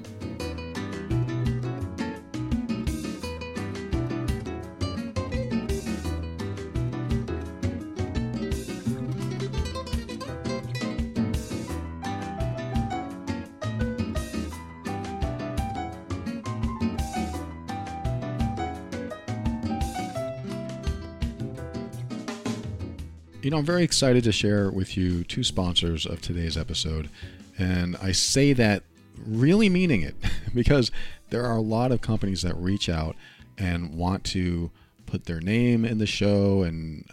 [23.47, 27.09] You know, I'm very excited to share with you two sponsors of today's episode.
[27.57, 28.83] And I say that
[29.25, 30.17] really meaning it
[30.53, 30.91] because
[31.31, 33.15] there are a lot of companies that reach out
[33.57, 34.73] and want to
[35.07, 37.09] put their name in the show and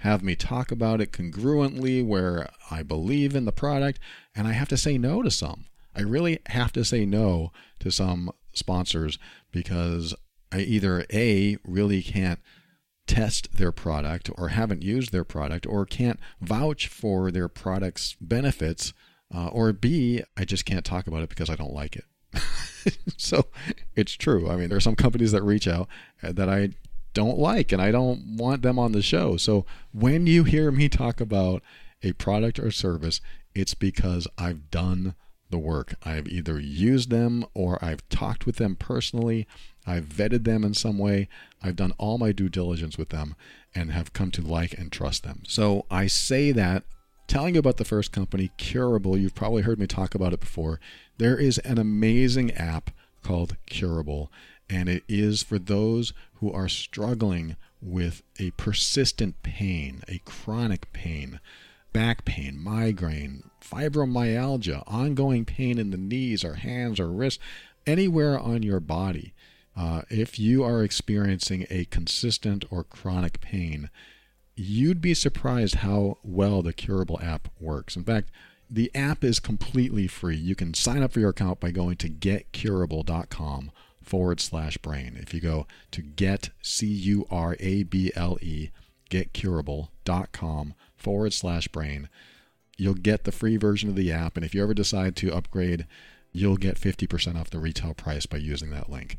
[0.00, 3.98] have me talk about it congruently where I believe in the product.
[4.36, 5.68] And I have to say no to some.
[5.96, 9.18] I really have to say no to some sponsors
[9.50, 10.14] because
[10.52, 12.40] I either A, really can't
[13.08, 18.92] test their product or haven't used their product or can't vouch for their product's benefits,
[19.34, 22.04] uh, or B, I just can't talk about it because I don't like it.
[23.16, 23.46] so
[23.96, 24.48] it's true.
[24.48, 25.88] I mean, there are some companies that reach out
[26.22, 26.70] uh, that I
[27.14, 29.36] don't like and I don't want them on the show.
[29.36, 31.62] So when you hear me talk about
[32.02, 33.20] a product or service,
[33.54, 35.14] it's because I've done
[35.50, 35.94] the work.
[36.04, 39.46] I've either used them or I've talked with them personally.
[39.88, 41.28] I've vetted them in some way.
[41.62, 43.34] I've done all my due diligence with them
[43.74, 45.42] and have come to like and trust them.
[45.46, 46.84] So I say that
[47.26, 49.16] telling you about the first company, Curable.
[49.16, 50.80] You've probably heard me talk about it before.
[51.18, 52.90] There is an amazing app
[53.22, 54.30] called Curable,
[54.68, 61.40] and it is for those who are struggling with a persistent pain, a chronic pain
[61.92, 67.42] back pain, migraine, fibromyalgia, ongoing pain in the knees or hands or wrists,
[67.86, 69.32] anywhere on your body.
[69.78, 73.90] Uh, if you are experiencing a consistent or chronic pain,
[74.56, 77.94] you'd be surprised how well the Curable app works.
[77.94, 78.28] In fact,
[78.68, 80.36] the app is completely free.
[80.36, 83.70] You can sign up for your account by going to getcurable.com
[84.02, 85.16] forward slash brain.
[85.16, 88.70] If you go to get, C U R A B L E,
[89.10, 92.08] getcurable.com forward slash brain.
[92.76, 94.36] You'll get the free version of the app.
[94.36, 95.86] And if you ever decide to upgrade,
[96.32, 99.18] you'll get 50% off the retail price by using that link.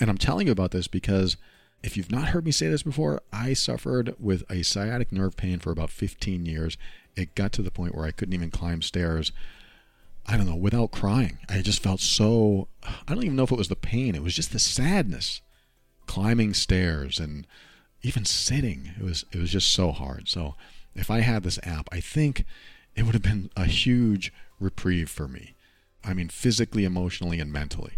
[0.00, 1.36] And I'm telling you about this because
[1.82, 5.58] if you've not heard me say this before, I suffered with a sciatic nerve pain
[5.58, 6.76] for about 15 years.
[7.16, 9.32] It got to the point where I couldn't even climb stairs.
[10.26, 11.38] I don't know, without crying.
[11.48, 14.34] I just felt so I don't even know if it was the pain, it was
[14.34, 15.40] just the sadness
[16.06, 17.46] climbing stairs and
[18.02, 18.92] even sitting.
[18.98, 20.28] It was it was just so hard.
[20.28, 20.54] So
[20.94, 22.44] if I had this app, I think
[22.94, 25.54] it would have been a huge reprieve for me.
[26.04, 27.94] I mean, physically, emotionally, and mentally.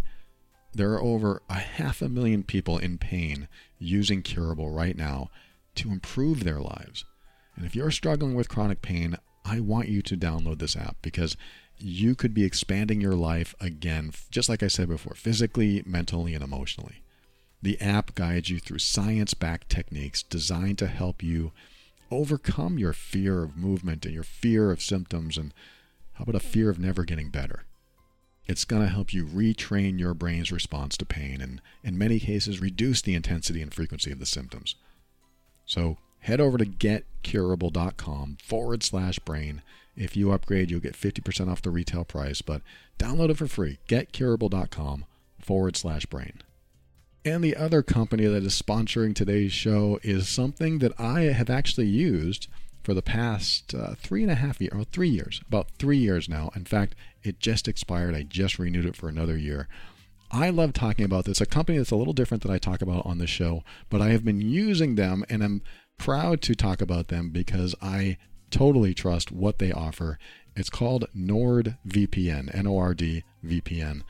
[0.72, 5.30] There are over a half a million people in pain using Curable right now
[5.76, 7.04] to improve their lives.
[7.56, 11.36] And if you're struggling with chronic pain, I want you to download this app because
[11.78, 16.44] you could be expanding your life again, just like I said before, physically, mentally, and
[16.44, 17.02] emotionally.
[17.62, 21.52] The app guides you through science backed techniques designed to help you
[22.10, 25.52] overcome your fear of movement and your fear of symptoms and
[26.14, 27.64] how about a fear of never getting better?
[28.50, 32.60] It's going to help you retrain your brain's response to pain and, in many cases,
[32.60, 34.74] reduce the intensity and frequency of the symptoms.
[35.66, 39.62] So head over to getcurable.com forward slash brain.
[39.94, 42.62] If you upgrade, you'll get 50% off the retail price, but
[42.98, 43.78] download it for free.
[43.86, 45.04] Getcurable.com
[45.38, 46.42] forward slash brain.
[47.24, 51.86] And the other company that is sponsoring today's show is something that I have actually
[51.86, 52.48] used
[52.90, 56.28] for the past uh, three and a half years, or three years, about three years
[56.28, 56.50] now.
[56.56, 58.16] In fact, it just expired.
[58.16, 59.68] I just renewed it for another year.
[60.32, 61.40] I love talking about this.
[61.40, 64.08] A company that's a little different that I talk about on the show, but I
[64.08, 65.62] have been using them and I'm
[65.98, 68.16] proud to talk about them because I
[68.50, 70.18] totally trust what they offer.
[70.56, 74.02] It's called NordVPN, N O R D VPN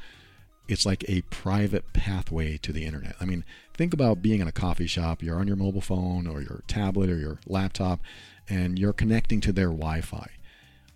[0.70, 3.16] it's like a private pathway to the internet.
[3.20, 6.41] I mean, think about being in a coffee shop, you're on your mobile phone or
[6.41, 8.01] your tablet or your laptop,
[8.51, 10.28] and you're connecting to their Wi Fi.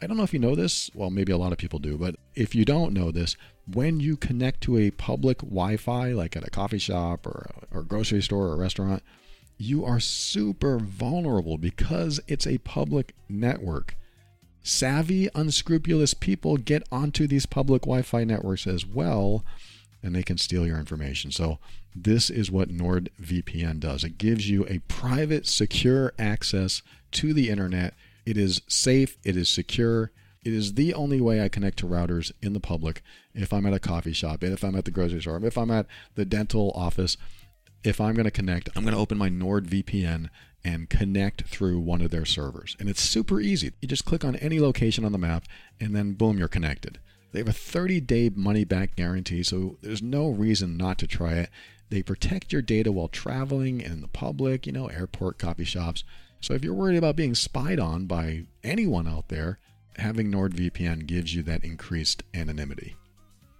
[0.02, 0.90] I don't know if you know this.
[0.92, 3.36] Well, maybe a lot of people do, but if you don't know this,
[3.72, 7.82] when you connect to a public Wi Fi, like at a coffee shop or or
[7.82, 9.02] grocery store or restaurant,
[9.56, 13.96] you are super vulnerable because it's a public network.
[14.62, 19.44] Savvy, unscrupulous people get onto these public Wi Fi networks as well,
[20.04, 21.32] and they can steal your information.
[21.32, 21.58] So,
[21.96, 26.82] this is what NordVPN does it gives you a private, secure access
[27.12, 27.94] to the internet.
[28.26, 30.10] It is safe, it is secure.
[30.44, 33.02] It is the only way I connect to routers in the public
[33.32, 35.70] if I'm at a coffee shop, and if I'm at the grocery store, if I'm
[35.70, 35.86] at
[36.16, 37.16] the dental office
[37.84, 40.30] if I'm going to connect, I'm going to open my NordVPN
[40.64, 42.74] and connect through one of their servers.
[42.80, 43.72] And it's super easy.
[43.80, 45.44] You just click on any location on the map,
[45.78, 46.98] and then boom, you're connected.
[47.34, 51.32] They have a 30 day money back guarantee, so there's no reason not to try
[51.32, 51.50] it.
[51.90, 56.04] They protect your data while traveling in the public, you know, airport, coffee shops.
[56.40, 59.58] So if you're worried about being spied on by anyone out there,
[59.96, 62.94] having NordVPN gives you that increased anonymity.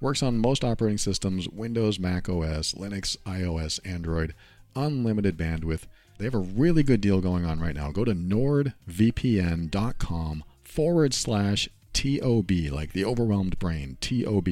[0.01, 4.37] Works on most operating systems Windows, Mac OS, Linux, iOS, Android,
[4.77, 5.87] unlimited bandwidth.
[6.19, 7.91] They have a really good deal going on right now.
[7.91, 14.49] Go to nordvpn.com forward slash TOB, like the overwhelmed brain, TOB.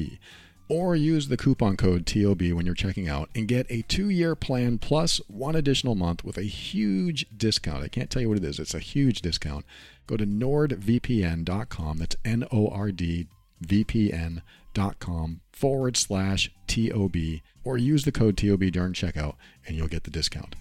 [0.69, 4.35] Or use the coupon code TOB when you're checking out and get a two year
[4.35, 7.83] plan plus one additional month with a huge discount.
[7.83, 9.65] I can't tell you what it is, it's a huge discount.
[10.07, 13.27] Go to nordvpn.com, that's N O R D
[13.63, 17.15] vpn.com forward slash TOB
[17.63, 19.35] or use the code TOB during checkout
[19.67, 20.55] and you'll get the discount.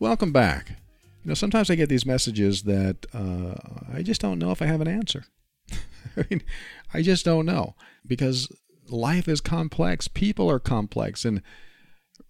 [0.00, 0.70] Welcome back.
[1.22, 3.54] You know, sometimes I get these messages that uh,
[3.94, 5.26] I just don't know if I have an answer.
[6.16, 6.42] I mean,
[6.94, 7.74] I just don't know
[8.06, 8.48] because
[8.88, 11.42] life is complex, people are complex, and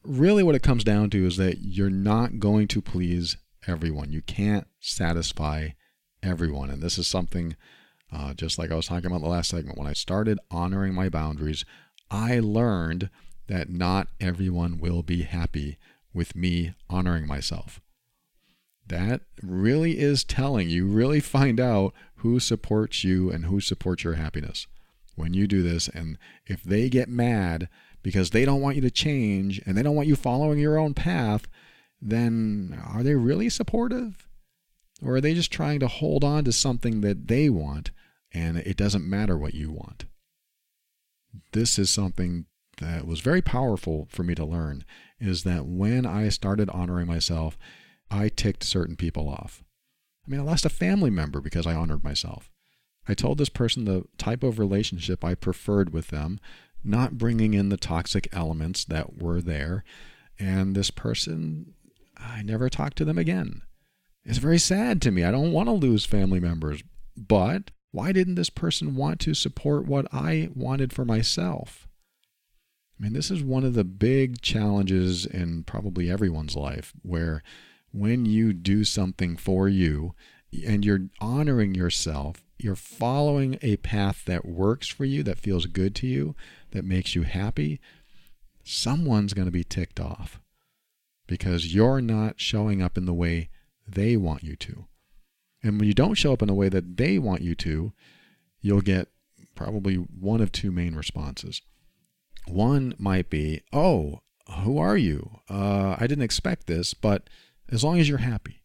[0.03, 3.37] really what it comes down to is that you're not going to please
[3.69, 4.11] everyone.
[4.11, 5.69] You can't satisfy
[6.25, 6.71] everyone.
[6.71, 7.55] And this is something,
[8.13, 11.09] uh, just like I was talking about the last segment, when I started honoring my
[11.09, 11.65] boundaries,
[12.11, 13.11] I learned
[13.47, 15.79] that not everyone will be happy
[16.13, 17.81] with me honoring myself.
[18.87, 20.69] That really is telling.
[20.69, 24.67] You really find out who supports you and who supports your happiness
[25.15, 25.89] when you do this.
[25.89, 27.69] And if they get mad
[28.03, 30.95] because they don't want you to change and they don't want you following your own
[30.95, 31.47] path,
[32.01, 34.27] then are they really supportive?
[35.03, 37.91] Or are they just trying to hold on to something that they want
[38.33, 40.05] and it doesn't matter what you want?
[41.53, 42.47] This is something
[42.79, 44.85] that was very powerful for me to learn
[45.21, 47.59] is that when I started honoring myself,
[48.11, 49.63] I ticked certain people off.
[50.27, 52.51] I mean, I lost a family member because I honored myself.
[53.09, 56.39] I told this person the type of relationship I preferred with them
[56.83, 59.85] not bringing in the toxic elements that were there.
[60.39, 61.75] And this person,
[62.17, 63.63] I never talked to them again.
[64.25, 65.25] It's very sad to me.
[65.25, 66.83] I don't want to lose family members.
[67.17, 71.89] But why didn't this person want to support what I wanted for myself?
[73.01, 77.43] I mean, this is one of the big challenges in probably everyone's life where
[77.93, 80.15] when you do something for you
[80.67, 85.95] and you're honoring yourself, you're following a path that works for you, that feels good
[85.95, 86.37] to you,
[86.73, 87.81] that makes you happy,
[88.63, 90.39] someone's going to be ticked off
[91.27, 93.49] because you're not showing up in the way
[93.89, 94.85] they want you to.
[95.63, 97.95] And when you don't show up in the way that they want you to,
[98.61, 99.09] you'll get
[99.55, 101.63] probably one of two main responses.
[102.47, 104.21] One might be, Oh,
[104.65, 105.41] who are you?
[105.49, 107.29] Uh, I didn't expect this, but
[107.71, 108.63] as long as you're happy,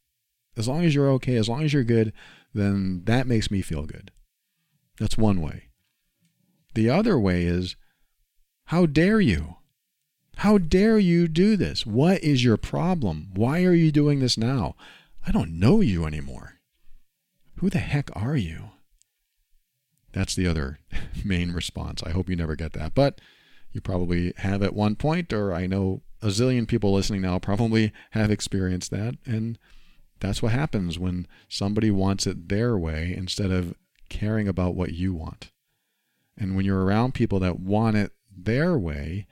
[0.58, 2.14] as long as you're okay, as long as you're good,
[2.54, 4.12] then that makes me feel good.
[5.00, 5.70] That's one way.
[6.74, 7.76] The other way is,
[8.68, 9.58] how dare you?
[10.38, 11.86] How dare you do this?
[11.86, 13.30] What is your problem?
[13.34, 14.76] Why are you doing this now?
[15.26, 16.56] I don't know you anymore.
[17.58, 18.72] Who the heck are you?
[20.12, 20.80] That's the other
[21.26, 22.04] main response.
[22.04, 23.20] I hope you never get that, but
[23.76, 27.92] you probably have at one point, or I know a zillion people listening now probably
[28.12, 29.16] have experienced that.
[29.26, 29.60] And
[30.20, 33.76] that's what happens when somebody wants it their way instead of
[34.10, 35.52] caring about what you want.
[36.38, 39.28] And when you're around people that want it their way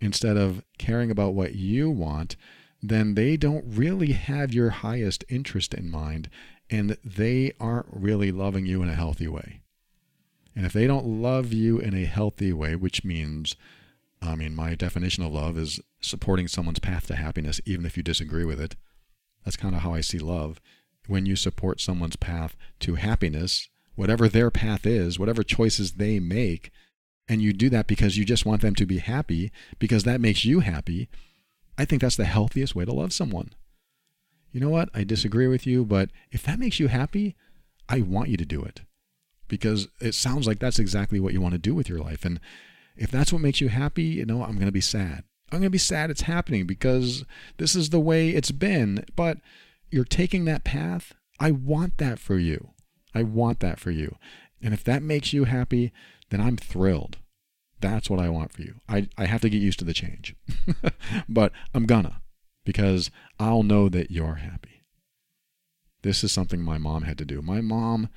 [0.00, 2.36] instead of caring about what you want,
[2.80, 6.30] then they don't really have your highest interest in mind
[6.70, 9.60] and they aren't really loving you in a healthy way.
[10.54, 13.56] And if they don't love you in a healthy way, which means,
[14.20, 18.02] I mean, my definition of love is supporting someone's path to happiness, even if you
[18.02, 18.76] disagree with it.
[19.44, 20.60] That's kind of how I see love.
[21.06, 26.70] When you support someone's path to happiness, whatever their path is, whatever choices they make,
[27.28, 30.44] and you do that because you just want them to be happy, because that makes
[30.44, 31.08] you happy,
[31.76, 33.50] I think that's the healthiest way to love someone.
[34.50, 34.88] You know what?
[34.94, 37.36] I disagree with you, but if that makes you happy,
[37.88, 38.82] I want you to do it
[39.46, 42.24] because it sounds like that's exactly what you want to do with your life.
[42.24, 42.40] And
[42.98, 45.24] if that's what makes you happy, you know, I'm going to be sad.
[45.50, 47.24] I'm going to be sad it's happening because
[47.56, 49.04] this is the way it's been.
[49.16, 49.38] But
[49.90, 51.14] you're taking that path.
[51.40, 52.70] I want that for you.
[53.14, 54.16] I want that for you.
[54.60, 55.92] And if that makes you happy,
[56.30, 57.18] then I'm thrilled.
[57.80, 58.80] That's what I want for you.
[58.88, 60.34] I, I have to get used to the change,
[61.28, 62.20] but I'm gonna
[62.64, 64.82] because I'll know that you're happy.
[66.02, 67.40] This is something my mom had to do.
[67.40, 68.08] My mom,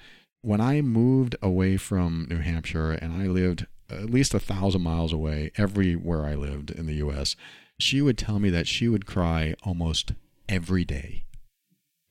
[0.41, 5.13] when I moved away from New Hampshire and I lived at least a thousand miles
[5.13, 7.35] away, everywhere I lived in the US,
[7.79, 10.13] she would tell me that she would cry almost
[10.47, 11.25] every day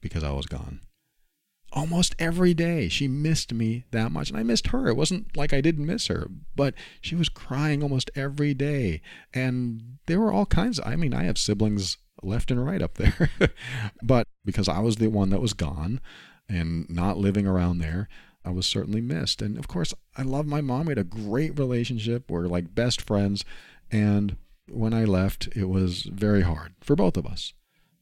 [0.01, 0.81] because I was gone
[1.73, 2.89] almost every day.
[2.89, 4.31] She missed me that much.
[4.31, 4.89] And I missed her.
[4.89, 9.01] It wasn't like I didn't miss her, but she was crying almost every day.
[9.33, 12.95] And there were all kinds of, I mean, I have siblings left and right up
[12.95, 13.31] there.
[14.03, 16.01] but because I was the one that was gone
[16.49, 18.09] and not living around there,
[18.45, 19.43] I was certainly missed.
[19.43, 20.87] And of course, I love my mom.
[20.87, 22.31] We had a great relationship.
[22.31, 23.45] We're like best friends.
[23.91, 24.37] And
[24.69, 27.53] when I left, it was very hard for both of us.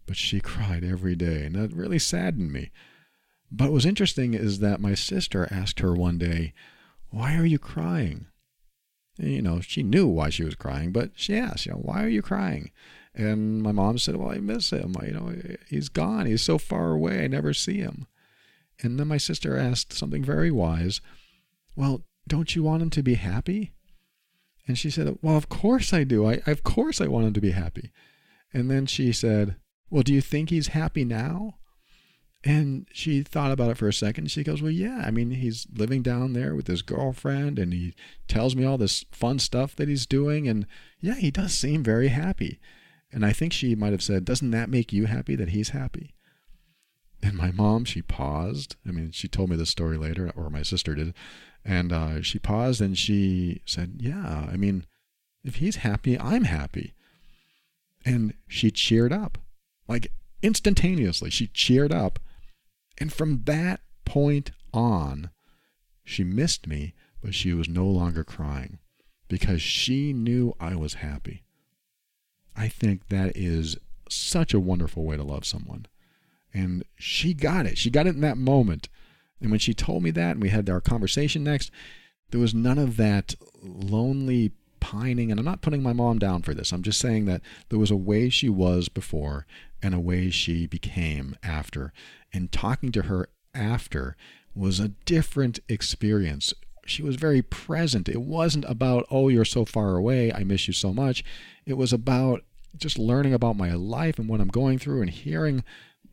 [0.06, 2.70] But she cried every day, and that really saddened me.
[3.50, 6.52] But what was interesting is that my sister asked her one day,
[7.10, 8.26] Why are you crying?
[9.18, 12.04] And, you know, she knew why she was crying, but she asked, you know, why
[12.04, 12.70] are you crying?
[13.14, 14.94] And my mom said, Well, I miss him.
[15.02, 15.34] You know,
[15.68, 16.26] he's gone.
[16.26, 17.24] He's so far away.
[17.24, 18.06] I never see him.
[18.82, 21.00] And then my sister asked something very wise.
[21.74, 23.72] Well, don't you want him to be happy?
[24.66, 26.26] And she said, Well, of course I do.
[26.26, 27.90] I of course I want him to be happy.
[28.52, 29.56] And then she said,
[29.90, 31.54] Well, do you think he's happy now?
[32.44, 34.30] And she thought about it for a second.
[34.30, 37.94] She goes, Well, yeah, I mean, he's living down there with his girlfriend and he
[38.28, 40.46] tells me all this fun stuff that he's doing.
[40.46, 40.66] And
[41.00, 42.60] yeah, he does seem very happy.
[43.10, 46.14] And I think she might have said, Doesn't that make you happy that he's happy?
[47.22, 48.76] And my mom, she paused.
[48.86, 51.14] I mean, she told me this story later, or my sister did.
[51.64, 54.86] And uh, she paused and she said, Yeah, I mean,
[55.44, 56.94] if he's happy, I'm happy.
[58.04, 59.38] And she cheered up.
[59.88, 60.12] Like
[60.42, 62.18] instantaneously, she cheered up
[63.00, 65.30] and from that point on,
[66.04, 68.78] she missed me, but she was no longer crying
[69.28, 71.44] because she knew I was happy.
[72.56, 73.76] I think that is
[74.08, 75.86] such a wonderful way to love someone.
[76.58, 77.78] And she got it.
[77.78, 78.88] She got it in that moment.
[79.40, 81.70] And when she told me that and we had our conversation next,
[82.30, 84.50] there was none of that lonely
[84.80, 85.30] pining.
[85.30, 86.72] And I'm not putting my mom down for this.
[86.72, 89.46] I'm just saying that there was a way she was before
[89.80, 91.92] and a way she became after.
[92.32, 94.16] And talking to her after
[94.52, 96.52] was a different experience.
[96.84, 98.08] She was very present.
[98.08, 100.32] It wasn't about, oh, you're so far away.
[100.32, 101.22] I miss you so much.
[101.66, 102.42] It was about
[102.76, 105.62] just learning about my life and what I'm going through and hearing,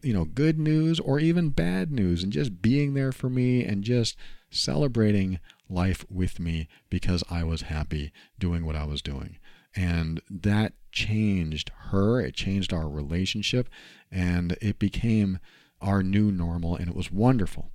[0.05, 3.83] you know, good news or even bad news and just being there for me and
[3.83, 4.15] just
[4.51, 9.39] celebrating life with me because I was happy doing what I was doing.
[9.75, 13.67] And that changed her, it changed our relationship,
[14.11, 15.39] and it became
[15.81, 17.71] our new normal, and it was wonderful.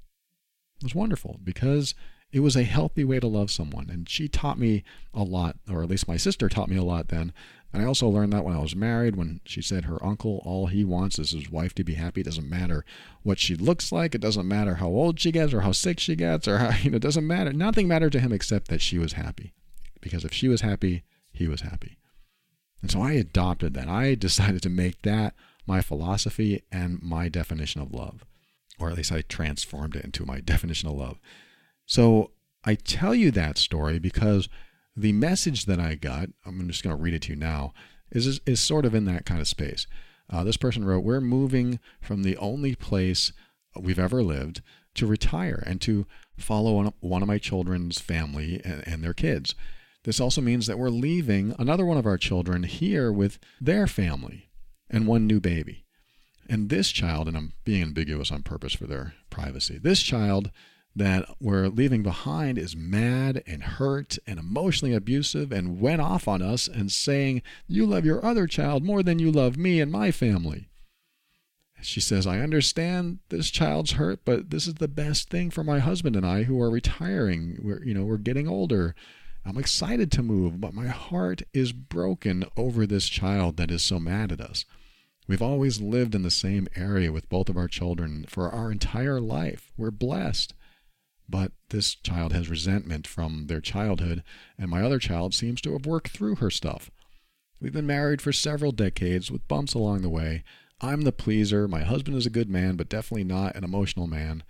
[0.76, 1.96] It was wonderful because
[2.32, 3.90] it was a healthy way to love someone.
[3.90, 7.08] And she taught me a lot, or at least my sister taught me a lot
[7.08, 7.32] then.
[7.72, 10.66] And I also learned that when I was married, when she said her uncle, all
[10.66, 12.20] he wants is his wife to be happy.
[12.20, 12.84] It doesn't matter
[13.22, 14.14] what she looks like.
[14.14, 16.90] It doesn't matter how old she gets or how sick she gets or how, you
[16.90, 17.52] know, it doesn't matter.
[17.52, 19.54] Nothing mattered to him except that she was happy.
[20.00, 21.96] Because if she was happy, he was happy.
[22.82, 23.88] And so I adopted that.
[23.88, 25.34] I decided to make that
[25.66, 28.24] my philosophy and my definition of love.
[28.80, 31.20] Or at least I transformed it into my definition of love.
[31.86, 32.32] So
[32.64, 34.48] I tell you that story because
[35.00, 37.72] the message that I got, I'm just going to read it to you now,
[38.10, 39.86] is, is sort of in that kind of space.
[40.28, 43.32] Uh, this person wrote, We're moving from the only place
[43.78, 44.62] we've ever lived
[44.94, 49.54] to retire and to follow one of my children's family and, and their kids.
[50.04, 54.50] This also means that we're leaving another one of our children here with their family
[54.88, 55.84] and one new baby.
[56.48, 60.50] And this child, and I'm being ambiguous on purpose for their privacy, this child
[60.94, 66.42] that we're leaving behind is mad and hurt and emotionally abusive and went off on
[66.42, 70.10] us and saying, You love your other child more than you love me and my
[70.10, 70.68] family.
[71.82, 75.78] She says, I understand this child's hurt, but this is the best thing for my
[75.78, 77.58] husband and I who are retiring.
[77.62, 78.94] We're, you know, we're getting older.
[79.44, 83.98] I'm excited to move, but my heart is broken over this child that is so
[83.98, 84.66] mad at us.
[85.26, 89.20] We've always lived in the same area with both of our children for our entire
[89.20, 89.72] life.
[89.76, 90.52] We're blessed.
[91.30, 94.22] But this child has resentment from their childhood,
[94.58, 96.90] and my other child seems to have worked through her stuff.
[97.60, 100.44] We've been married for several decades with bumps along the way.
[100.80, 101.68] I'm the pleaser.
[101.68, 104.42] My husband is a good man, but definitely not an emotional man.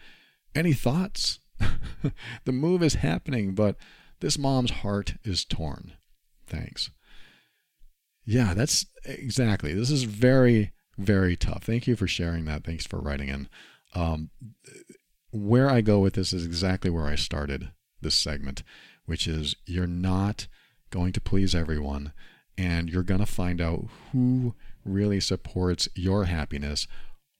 [0.55, 1.41] Any thoughts?
[2.45, 3.77] the move is happening, but
[4.21, 5.93] this mom's heart is torn.
[6.47, 6.91] Thanks.
[8.25, 9.75] Yeah, that's exactly.
[9.75, 11.65] This is very, very tough.
[11.65, 12.65] Thank you for sharing that.
[12.65, 13.49] Thanks for writing in.
[13.95, 14.31] Um,
[15.31, 17.71] where I go with this is exactly where I started
[18.01, 18.63] this segment,
[19.07, 20.47] which is you're not
[20.91, 22.13] going to please everyone,
[22.59, 24.55] and you're going to find out who
[24.85, 26.87] really supports your happiness,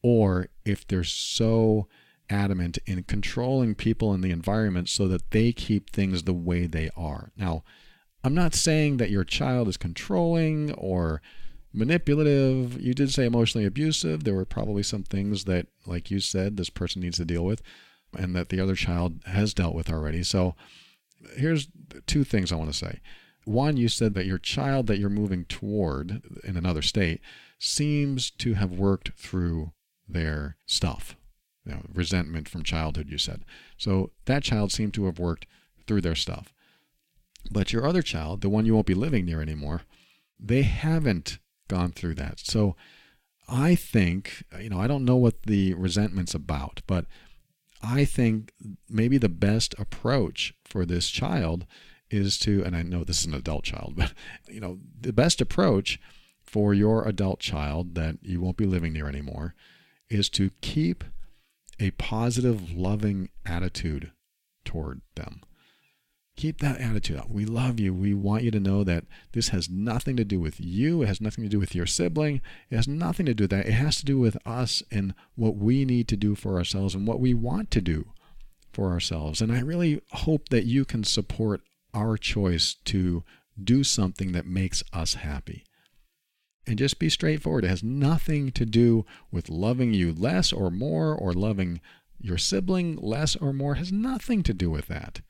[0.03, 1.89] or if they're so
[2.29, 6.91] adamant in controlling people in the environment so that they keep things the way they
[6.97, 7.33] are.
[7.37, 7.65] Now,
[8.23, 11.21] I'm not saying that your child is controlling or
[11.73, 12.81] manipulative.
[12.81, 14.25] You did say emotionally abusive.
[14.25, 17.63] There were probably some things that, like you said, this person needs to deal with
[18.17, 20.23] and that the other child has dealt with already.
[20.23, 20.55] So
[21.37, 21.69] here's
[22.07, 23.01] two things I want to say.
[23.45, 27.21] One, you said that your child that you're moving toward in another state
[27.59, 29.73] seems to have worked through
[30.09, 31.17] their stuff.
[31.65, 33.45] You know, resentment from childhood, you said.
[33.77, 35.47] So that child seemed to have worked
[35.87, 36.53] through their stuff.
[37.51, 39.83] But your other child, the one you won't be living near anymore,
[40.39, 41.39] they haven't
[41.71, 42.41] gone through that.
[42.41, 42.77] So
[43.49, 47.07] I think, you know, I don't know what the resentment's about, but
[47.83, 48.53] I think
[48.89, 51.67] maybe the best approach for this child
[52.11, 54.13] is to, and I know this is an adult child, but,
[54.49, 55.99] you know, the best approach
[56.43, 59.55] for your adult child that you won't be living near anymore
[60.09, 61.05] is to keep
[61.79, 64.11] a positive, loving attitude
[64.65, 65.41] toward them.
[66.41, 67.19] Keep that attitude.
[67.19, 67.29] up.
[67.29, 67.93] We love you.
[67.93, 71.03] We want you to know that this has nothing to do with you.
[71.03, 72.41] It has nothing to do with your sibling.
[72.71, 73.67] It has nothing to do with that.
[73.67, 77.07] It has to do with us and what we need to do for ourselves and
[77.07, 78.15] what we want to do
[78.73, 79.43] for ourselves.
[79.43, 81.61] And I really hope that you can support
[81.93, 83.23] our choice to
[83.63, 85.67] do something that makes us happy.
[86.67, 87.67] And just be straightforward.
[87.67, 91.83] It has nothing to do with loving you less or more or loving
[92.19, 93.75] your sibling less or more.
[93.75, 95.21] It has nothing to do with that.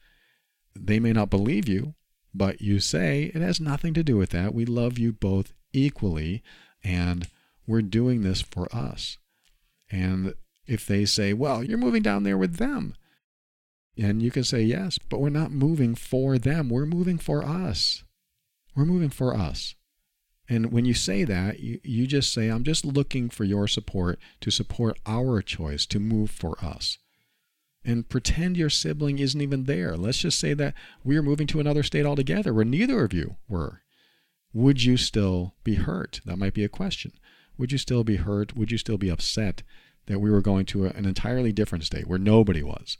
[0.83, 1.95] They may not believe you,
[2.33, 4.55] but you say it has nothing to do with that.
[4.55, 6.43] We love you both equally,
[6.83, 7.29] and
[7.67, 9.19] we're doing this for us.
[9.91, 10.35] And
[10.67, 12.95] if they say, well, you're moving down there with them,
[13.97, 16.71] and you can say, yes, but we're not moving for them.
[16.71, 18.05] We're moving for us.
[18.75, 19.75] We're moving for us.
[20.49, 24.19] And when you say that, you, you just say, I'm just looking for your support
[24.41, 26.99] to support our choice to move for us
[27.85, 29.97] and pretend your sibling isn't even there.
[29.97, 33.37] Let's just say that we are moving to another state altogether where neither of you
[33.49, 33.83] were.
[34.53, 36.21] Would you still be hurt?
[36.25, 37.13] That might be a question.
[37.57, 38.57] Would you still be hurt?
[38.57, 39.63] Would you still be upset
[40.07, 42.99] that we were going to an entirely different state where nobody was?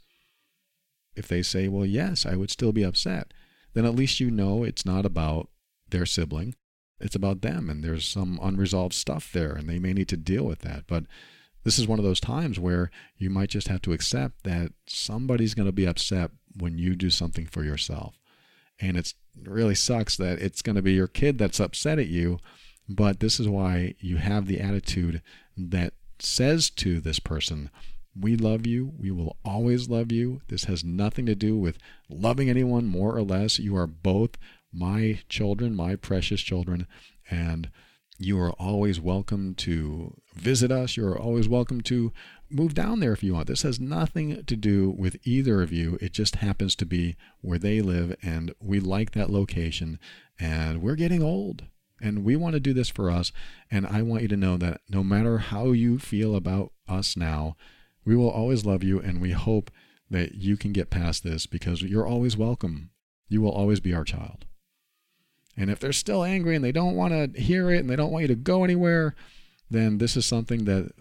[1.15, 3.33] If they say, well, yes, I would still be upset,
[3.73, 5.49] then at least you know it's not about
[5.89, 6.55] their sibling.
[6.99, 10.43] It's about them, and there's some unresolved stuff there, and they may need to deal
[10.43, 10.85] with that.
[10.87, 11.05] But
[11.63, 15.53] this is one of those times where you might just have to accept that somebody's
[15.53, 18.19] going to be upset when you do something for yourself.
[18.79, 22.39] And it really sucks that it's going to be your kid that's upset at you.
[22.89, 25.21] But this is why you have the attitude
[25.55, 27.69] that says to this person,
[28.19, 28.91] We love you.
[28.97, 30.41] We will always love you.
[30.47, 31.77] This has nothing to do with
[32.09, 33.59] loving anyone more or less.
[33.59, 34.31] You are both
[34.73, 36.87] my children, my precious children.
[37.29, 37.69] And
[38.23, 40.95] you are always welcome to visit us.
[40.95, 42.13] You're always welcome to
[42.49, 43.47] move down there if you want.
[43.47, 45.97] This has nothing to do with either of you.
[46.01, 49.99] It just happens to be where they live, and we like that location,
[50.39, 51.63] and we're getting old.
[51.99, 53.31] And we want to do this for us.
[53.69, 57.55] And I want you to know that no matter how you feel about us now,
[58.05, 58.99] we will always love you.
[58.99, 59.69] And we hope
[60.09, 62.89] that you can get past this because you're always welcome.
[63.29, 64.45] You will always be our child.
[65.57, 68.11] And if they're still angry and they don't want to hear it and they don't
[68.11, 69.15] want you to go anywhere,
[69.69, 70.91] then this is something that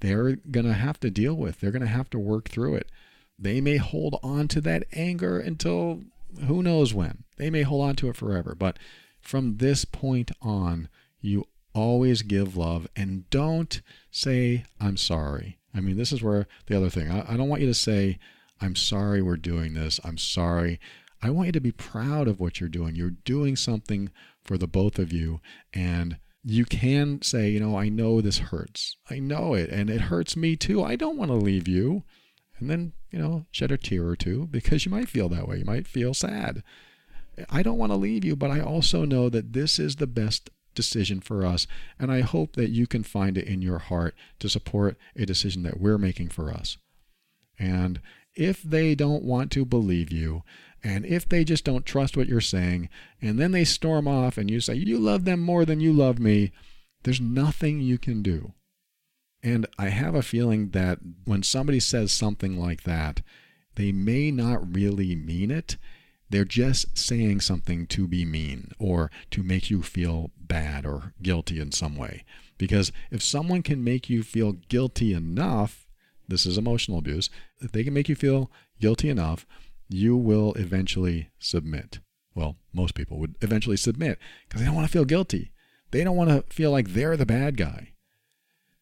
[0.00, 1.60] they're going to have to deal with.
[1.60, 2.90] They're going to have to work through it.
[3.38, 6.02] They may hold on to that anger until
[6.46, 7.24] who knows when.
[7.36, 8.54] They may hold on to it forever.
[8.54, 8.78] But
[9.20, 10.88] from this point on,
[11.20, 13.80] you always give love and don't
[14.10, 15.58] say, I'm sorry.
[15.74, 18.18] I mean, this is where the other thing, I, I don't want you to say,
[18.60, 20.00] I'm sorry we're doing this.
[20.04, 20.80] I'm sorry.
[21.22, 22.96] I want you to be proud of what you're doing.
[22.96, 24.10] You're doing something
[24.42, 25.40] for the both of you.
[25.72, 28.96] And you can say, you know, I know this hurts.
[29.10, 29.68] I know it.
[29.70, 30.82] And it hurts me too.
[30.82, 32.04] I don't want to leave you.
[32.58, 35.58] And then, you know, shed a tear or two because you might feel that way.
[35.58, 36.62] You might feel sad.
[37.48, 40.50] I don't want to leave you, but I also know that this is the best
[40.74, 41.66] decision for us.
[41.98, 45.62] And I hope that you can find it in your heart to support a decision
[45.64, 46.78] that we're making for us.
[47.58, 48.00] And
[48.34, 50.42] if they don't want to believe you,
[50.82, 52.88] and if they just don't trust what you're saying,
[53.20, 56.18] and then they storm off and you say, You love them more than you love
[56.18, 56.52] me,
[57.02, 58.54] there's nothing you can do.
[59.42, 63.22] And I have a feeling that when somebody says something like that,
[63.76, 65.76] they may not really mean it.
[66.28, 71.58] They're just saying something to be mean or to make you feel bad or guilty
[71.58, 72.24] in some way.
[72.58, 75.86] Because if someone can make you feel guilty enough,
[76.28, 78.50] this is emotional abuse, if they can make you feel
[78.80, 79.46] guilty enough,
[79.90, 81.98] you will eventually submit.
[82.34, 84.18] Well, most people would eventually submit
[84.48, 85.50] because they don't want to feel guilty.
[85.90, 87.92] They don't want to feel like they're the bad guy.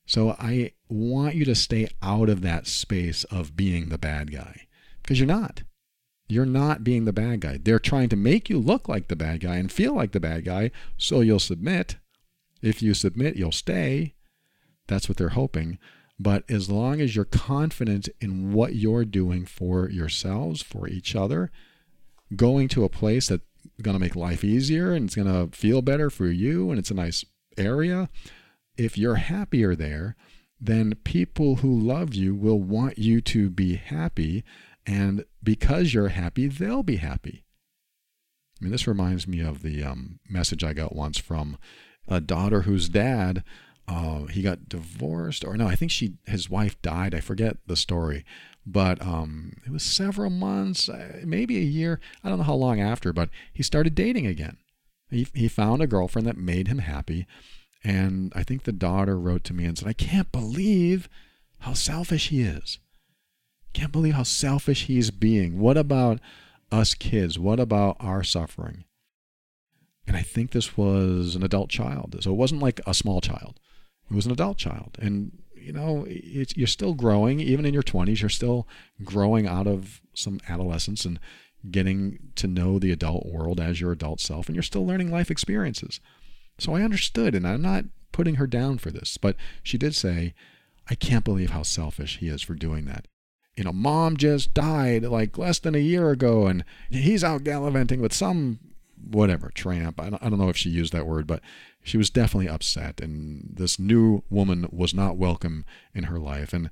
[0.06, 4.66] So I want you to stay out of that space of being the bad guy
[5.02, 5.62] because you're not.
[6.28, 7.58] You're not being the bad guy.
[7.62, 10.44] They're trying to make you look like the bad guy and feel like the bad
[10.44, 11.96] guy, so you'll submit.
[12.60, 14.14] If you submit, you'll stay.
[14.88, 15.78] That's what they're hoping.
[16.18, 21.50] But as long as you're confident in what you're doing for yourselves, for each other,
[22.34, 23.44] going to a place that's
[23.82, 26.90] going to make life easier and it's going to feel better for you and it's
[26.90, 27.24] a nice
[27.56, 28.08] area,
[28.76, 30.16] if you're happier there,
[30.60, 34.44] then people who love you will want you to be happy
[34.84, 37.44] and because you're happy, they'll be happy.
[38.58, 41.58] I mean, this reminds me of the um, message I got once from
[42.08, 43.44] a daughter whose dad,
[43.88, 47.14] uh, he got divorced, or no, I think she, his wife died.
[47.14, 48.24] I forget the story,
[48.66, 51.98] but um, it was several months, uh, maybe a year.
[52.22, 54.58] I don't know how long after, but he started dating again.
[55.10, 57.26] He, he found a girlfriend that made him happy.
[57.82, 61.08] And I think the daughter wrote to me and said, I can't believe
[61.60, 62.78] how selfish he is.
[63.72, 65.58] Can't believe how selfish he's being.
[65.58, 66.20] What about
[66.70, 67.38] us kids?
[67.38, 68.84] What about our suffering?
[70.06, 72.16] And I think this was an adult child.
[72.20, 73.60] So it wasn't like a small child,
[74.10, 74.96] it was an adult child.
[75.00, 77.40] And, you know, you're still growing.
[77.40, 78.66] Even in your 20s, you're still
[79.04, 81.18] growing out of some adolescence and
[81.70, 84.46] getting to know the adult world as your adult self.
[84.46, 86.00] And you're still learning life experiences.
[86.58, 90.34] So I understood, and I'm not putting her down for this, but she did say,
[90.88, 93.06] I can't believe how selfish he is for doing that
[93.58, 98.00] you know, mom just died like less than a year ago and he's out gallivanting
[98.00, 98.60] with some
[99.06, 100.00] whatever tramp.
[100.00, 101.40] I don't, I don't know if she used that word, but
[101.82, 103.00] she was definitely upset.
[103.00, 106.52] And this new woman was not welcome in her life.
[106.52, 106.70] And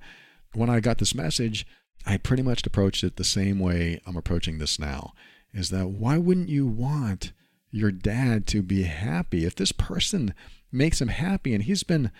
[0.55, 1.66] when I got this message,
[2.07, 5.12] I pretty much approached it the same way I'm approaching this now
[5.53, 7.33] is that why wouldn't you want
[7.70, 9.45] your dad to be happy?
[9.45, 10.35] If this person
[10.70, 12.11] makes him happy and he's been,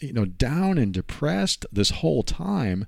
[0.00, 2.86] you know, down and depressed this whole time,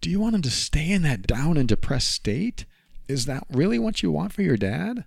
[0.00, 2.66] do you want him to stay in that down and depressed state?
[3.08, 5.06] Is that really what you want for your dad?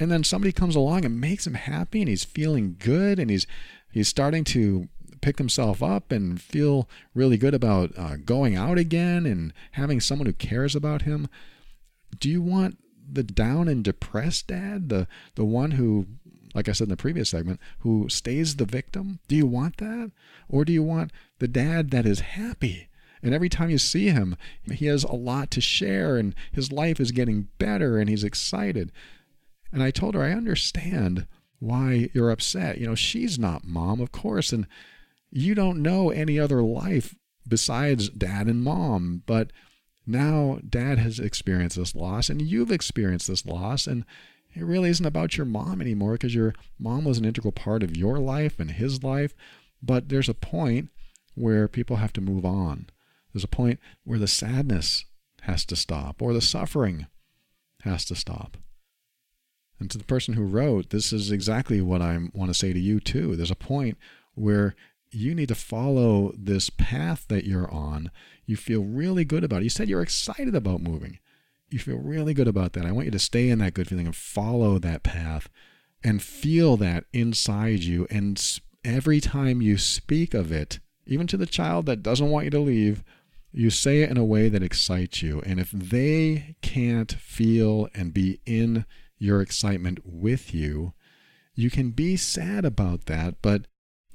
[0.00, 3.46] And then somebody comes along and makes him happy and he's feeling good and he's
[3.92, 4.88] he's starting to
[5.20, 10.26] pick himself up and feel really good about uh, going out again and having someone
[10.26, 11.28] who cares about him.
[12.18, 12.78] Do you want
[13.10, 16.06] the down and depressed dad, the the one who
[16.54, 19.18] like I said in the previous segment, who stays the victim?
[19.26, 20.12] Do you want that?
[20.48, 22.88] Or do you want the dad that is happy
[23.24, 24.36] and every time you see him,
[24.70, 28.92] he has a lot to share and his life is getting better and he's excited.
[29.74, 31.26] And I told her, I understand
[31.58, 32.78] why you're upset.
[32.78, 34.68] You know, she's not mom, of course, and
[35.32, 37.16] you don't know any other life
[37.46, 39.24] besides dad and mom.
[39.26, 39.50] But
[40.06, 43.88] now dad has experienced this loss and you've experienced this loss.
[43.88, 44.04] And
[44.54, 47.96] it really isn't about your mom anymore because your mom was an integral part of
[47.96, 49.34] your life and his life.
[49.82, 50.90] But there's a point
[51.34, 52.86] where people have to move on.
[53.32, 55.04] There's a point where the sadness
[55.40, 57.08] has to stop or the suffering
[57.82, 58.56] has to stop.
[59.78, 62.78] And to the person who wrote, this is exactly what I want to say to
[62.78, 63.36] you too.
[63.36, 63.98] There's a point
[64.34, 64.74] where
[65.10, 68.10] you need to follow this path that you're on.
[68.46, 69.64] You feel really good about it.
[69.64, 71.18] You said you're excited about moving.
[71.70, 72.86] You feel really good about that.
[72.86, 75.48] I want you to stay in that good feeling and follow that path
[76.02, 78.06] and feel that inside you.
[78.10, 78.40] And
[78.84, 82.60] every time you speak of it, even to the child that doesn't want you to
[82.60, 83.02] leave,
[83.52, 85.40] you say it in a way that excites you.
[85.46, 88.84] And if they can't feel and be in
[89.24, 90.92] your excitement with you,
[91.54, 93.66] you can be sad about that, but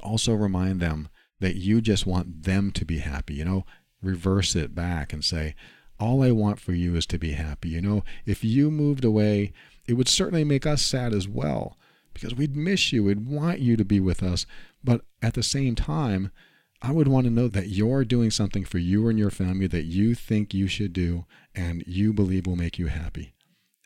[0.01, 3.36] also remind them that you just want them to be happy.
[3.36, 3.66] You know,
[4.01, 5.55] reverse it back and say,
[5.99, 7.70] All I want for you is to be happy.
[7.70, 9.53] You know, if you moved away,
[9.88, 11.78] it would certainly make us sad as well
[12.14, 13.03] because we'd miss you.
[13.03, 14.45] We'd want you to be with us.
[14.84, 16.32] But at the same time,
[16.82, 19.84] I would want to know that you're doing something for you and your family that
[19.84, 23.34] you think you should do and you believe will make you happy.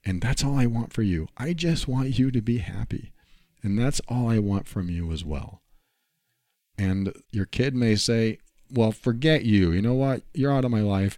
[0.05, 1.27] And that's all I want for you.
[1.37, 3.11] I just want you to be happy.
[3.61, 5.61] And that's all I want from you as well.
[6.77, 8.39] And your kid may say,
[8.71, 9.71] Well, forget you.
[9.71, 10.23] You know what?
[10.33, 11.17] You're out of my life.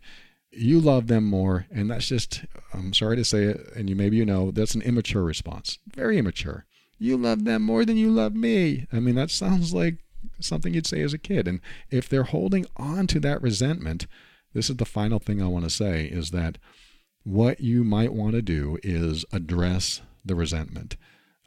[0.51, 1.65] you love them more.
[1.71, 4.81] And that's just, I'm sorry to say it, and you maybe you know, that's an
[4.83, 5.79] immature response.
[5.87, 6.65] Very immature.
[6.97, 8.87] You love them more than you love me.
[8.93, 9.97] I mean, that sounds like
[10.39, 11.47] something you'd say as a kid.
[11.47, 11.59] And
[11.89, 14.07] if they're holding on to that resentment,
[14.53, 16.57] this is the final thing I want to say is that
[17.25, 20.95] what you might want to do is address the resentment.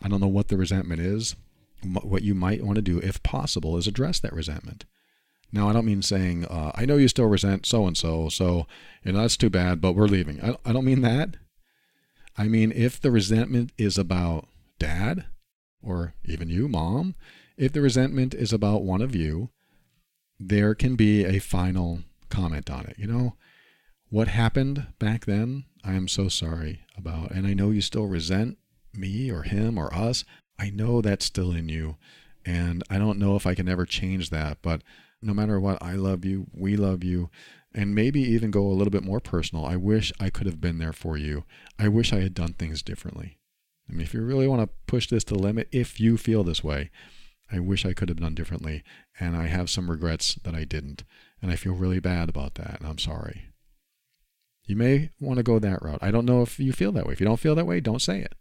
[0.02, 1.36] I don't know what the resentment is.
[1.82, 4.84] What you might want to do, if possible, is address that resentment.
[5.52, 8.66] Now, I don't mean saying, uh, I know you still resent so and so, so
[9.04, 10.42] you know, that's too bad, but we're leaving.
[10.42, 11.36] I, I don't mean that.
[12.36, 14.48] I mean, if the resentment is about
[14.78, 15.26] dad,
[15.82, 17.14] or even you, mom,
[17.56, 19.50] if the resentment is about one of you,
[20.40, 22.96] there can be a final comment on it.
[22.98, 23.34] You know,
[24.10, 27.30] what happened back then, I am so sorry about.
[27.30, 28.58] And I know you still resent
[28.94, 30.24] me or him or us.
[30.58, 31.96] I know that's still in you.
[32.44, 34.58] And I don't know if I can ever change that.
[34.62, 34.82] But
[35.20, 36.46] no matter what, I love you.
[36.52, 37.30] We love you.
[37.74, 39.66] And maybe even go a little bit more personal.
[39.66, 41.44] I wish I could have been there for you.
[41.78, 43.38] I wish I had done things differently.
[43.88, 46.44] I mean, if you really want to push this to the limit, if you feel
[46.44, 46.90] this way,
[47.52, 48.82] I wish I could have done differently.
[49.20, 51.04] And I have some regrets that I didn't.
[51.42, 52.80] And I feel really bad about that.
[52.80, 53.47] And I'm sorry.
[54.68, 55.98] You may want to go that route.
[56.02, 57.14] I don't know if you feel that way.
[57.14, 58.34] If you don't feel that way, don't say it.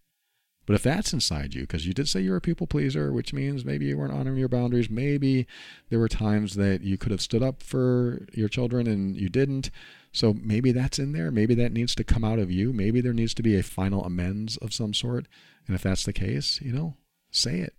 [0.65, 3.63] But if that's inside you, because you did say you're a people pleaser, which means
[3.63, 5.47] maybe you weren't honoring your boundaries, maybe
[5.89, 9.71] there were times that you could have stood up for your children and you didn't.
[10.11, 11.31] So maybe that's in there.
[11.31, 12.73] Maybe that needs to come out of you.
[12.73, 15.27] Maybe there needs to be a final amends of some sort.
[15.65, 16.97] And if that's the case, you know,
[17.31, 17.73] say it.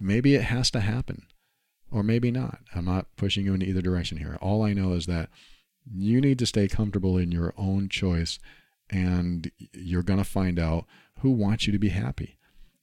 [0.00, 1.26] Maybe it has to happen,
[1.92, 2.58] or maybe not.
[2.74, 4.38] I'm not pushing you in either direction here.
[4.40, 5.28] All I know is that
[5.92, 8.38] you need to stay comfortable in your own choice,
[8.90, 10.86] and you're going to find out
[11.20, 12.38] who wants you to be happy.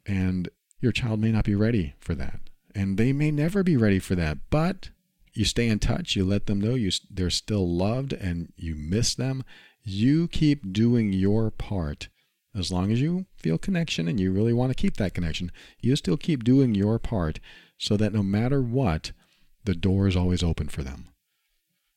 [0.06, 0.49] And
[0.80, 2.39] your child may not be ready for that,
[2.74, 4.89] and they may never be ready for that, but
[5.34, 9.16] you stay in touch, you let them know you they're still loved and you miss
[9.16, 9.43] them.
[9.84, 12.08] You keep doing your part
[12.56, 15.95] as long as you feel connection and you really want to keep that connection, you
[15.95, 17.39] still keep doing your part
[17.78, 19.12] so that no matter what,
[19.66, 21.10] the door is always open for them.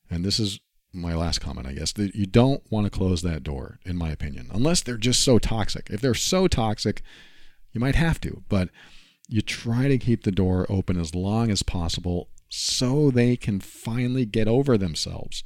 [0.09, 0.59] And this is
[0.93, 1.91] my last comment, I guess.
[1.93, 5.39] That you don't want to close that door, in my opinion, unless they're just so
[5.39, 5.89] toxic.
[5.89, 7.01] If they're so toxic,
[7.71, 8.69] you might have to, but
[9.27, 14.25] you try to keep the door open as long as possible so they can finally
[14.25, 15.43] get over themselves.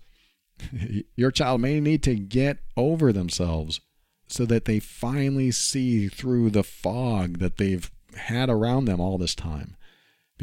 [1.16, 3.82] Your child may need to get over themselves
[4.28, 9.36] so that they finally see through the fog that they've had around them all this
[9.36, 9.76] time.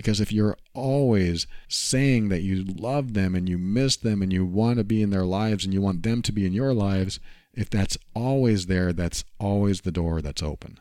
[0.01, 4.47] Because if you're always saying that you love them and you miss them and you
[4.47, 7.21] want to be in their lives and you want them to be in your lives,
[7.53, 10.81] if that's always there, that's always the door that's open.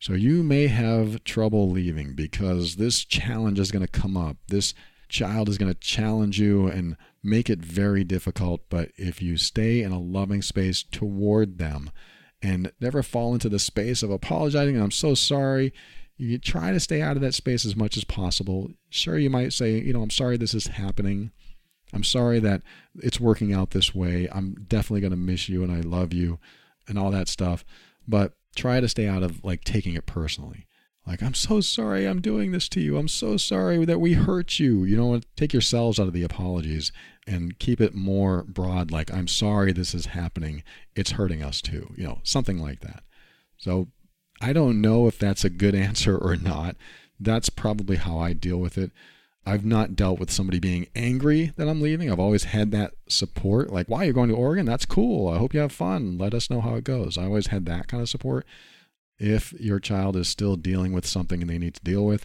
[0.00, 4.38] So you may have trouble leaving because this challenge is going to come up.
[4.48, 4.72] This
[5.10, 8.62] child is going to challenge you and make it very difficult.
[8.70, 11.90] But if you stay in a loving space toward them
[12.40, 15.74] and never fall into the space of apologizing, I'm so sorry,
[16.20, 18.70] you try to stay out of that space as much as possible.
[18.90, 21.30] Sure, you might say, you know, I'm sorry this is happening.
[21.92, 22.62] I'm sorry that
[22.96, 24.28] it's working out this way.
[24.30, 26.38] I'm definitely going to miss you and I love you
[26.86, 27.64] and all that stuff.
[28.06, 30.66] But try to stay out of like taking it personally.
[31.06, 32.98] Like, I'm so sorry I'm doing this to you.
[32.98, 34.84] I'm so sorry that we hurt you.
[34.84, 36.92] You know, take yourselves out of the apologies
[37.26, 40.62] and keep it more broad, like, I'm sorry this is happening.
[40.94, 41.94] It's hurting us too.
[41.96, 43.02] You know, something like that.
[43.56, 43.88] So
[44.40, 46.76] I don't know if that's a good answer or not.
[47.18, 48.90] That's probably how I deal with it.
[49.46, 52.10] I've not dealt with somebody being angry that I'm leaving.
[52.10, 53.70] I've always had that support.
[53.72, 54.66] Like, why are you going to Oregon?
[54.66, 55.28] That's cool.
[55.28, 56.18] I hope you have fun.
[56.18, 57.16] Let us know how it goes.
[57.16, 58.46] I always had that kind of support
[59.20, 62.24] if your child is still dealing with something and they need to deal with,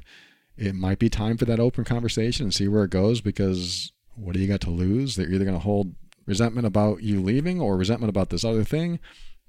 [0.57, 4.33] it might be time for that open conversation and see where it goes because what
[4.33, 5.15] do you got to lose?
[5.15, 5.93] They're either going to hold
[6.25, 8.99] resentment about you leaving or resentment about this other thing.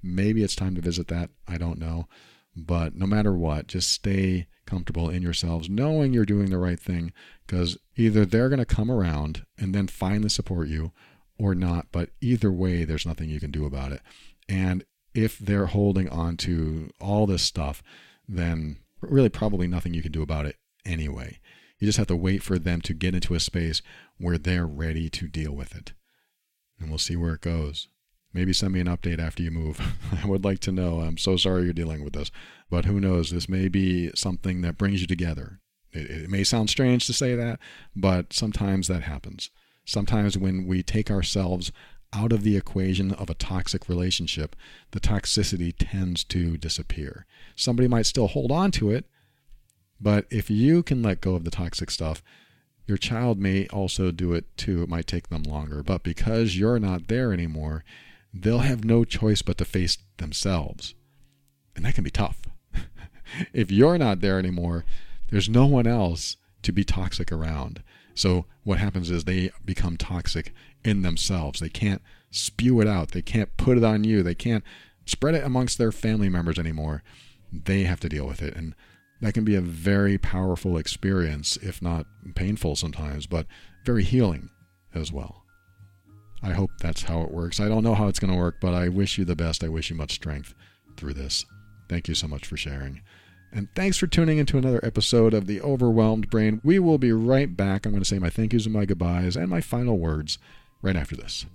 [0.03, 1.29] Maybe it's time to visit that.
[1.47, 2.07] I don't know.
[2.57, 7.13] But no matter what, just stay comfortable in yourselves, knowing you're doing the right thing
[7.45, 10.91] because either they're going to come around and then finally support you
[11.37, 11.87] or not.
[11.91, 14.01] But either way, there's nothing you can do about it.
[14.49, 14.83] And
[15.13, 17.83] if they're holding on to all this stuff,
[18.27, 21.39] then really probably nothing you can do about it anyway.
[21.77, 23.83] You just have to wait for them to get into a space
[24.17, 25.93] where they're ready to deal with it.
[26.79, 27.87] And we'll see where it goes.
[28.37, 29.81] Maybe send me an update after you move.
[30.23, 30.99] I would like to know.
[31.01, 32.29] I'm so sorry you're dealing with this.
[32.69, 33.31] But who knows?
[33.31, 35.59] This may be something that brings you together.
[35.91, 37.57] It, it may sound strange to say that,
[37.95, 39.49] but sometimes that happens.
[39.85, 41.71] Sometimes when we take ourselves
[42.13, 44.55] out of the equation of a toxic relationship,
[44.91, 47.25] the toxicity tends to disappear.
[47.55, 49.05] Somebody might still hold on to it,
[49.99, 52.21] but if you can let go of the toxic stuff,
[52.87, 54.81] Your child may also do it too.
[54.81, 57.83] It might take them longer, but because you're not there anymore,
[58.33, 60.95] they'll have no choice but to face themselves.
[61.75, 62.41] And that can be tough.
[63.53, 64.85] if you're not there anymore,
[65.29, 67.83] there's no one else to be toxic around.
[68.13, 70.53] So what happens is they become toxic
[70.83, 71.59] in themselves.
[71.59, 72.01] They can't
[72.31, 73.11] spew it out.
[73.11, 74.23] They can't put it on you.
[74.23, 74.63] They can't
[75.05, 77.03] spread it amongst their family members anymore.
[77.51, 78.55] They have to deal with it.
[78.55, 78.73] And
[79.21, 82.05] that can be a very powerful experience, if not
[82.35, 83.45] painful sometimes, but
[83.85, 84.49] very healing
[84.93, 85.43] as well.
[86.43, 87.59] I hope that's how it works.
[87.59, 89.63] I don't know how it's going to work, but I wish you the best.
[89.63, 90.53] I wish you much strength
[90.95, 91.45] through this.
[91.89, 93.01] Thank you so much for sharing.
[93.51, 96.59] And thanks for tuning into another episode of The Overwhelmed Brain.
[96.63, 97.85] We will be right back.
[97.85, 100.37] I'm going to say my thank yous and my goodbyes and my final words
[100.81, 101.45] right after this.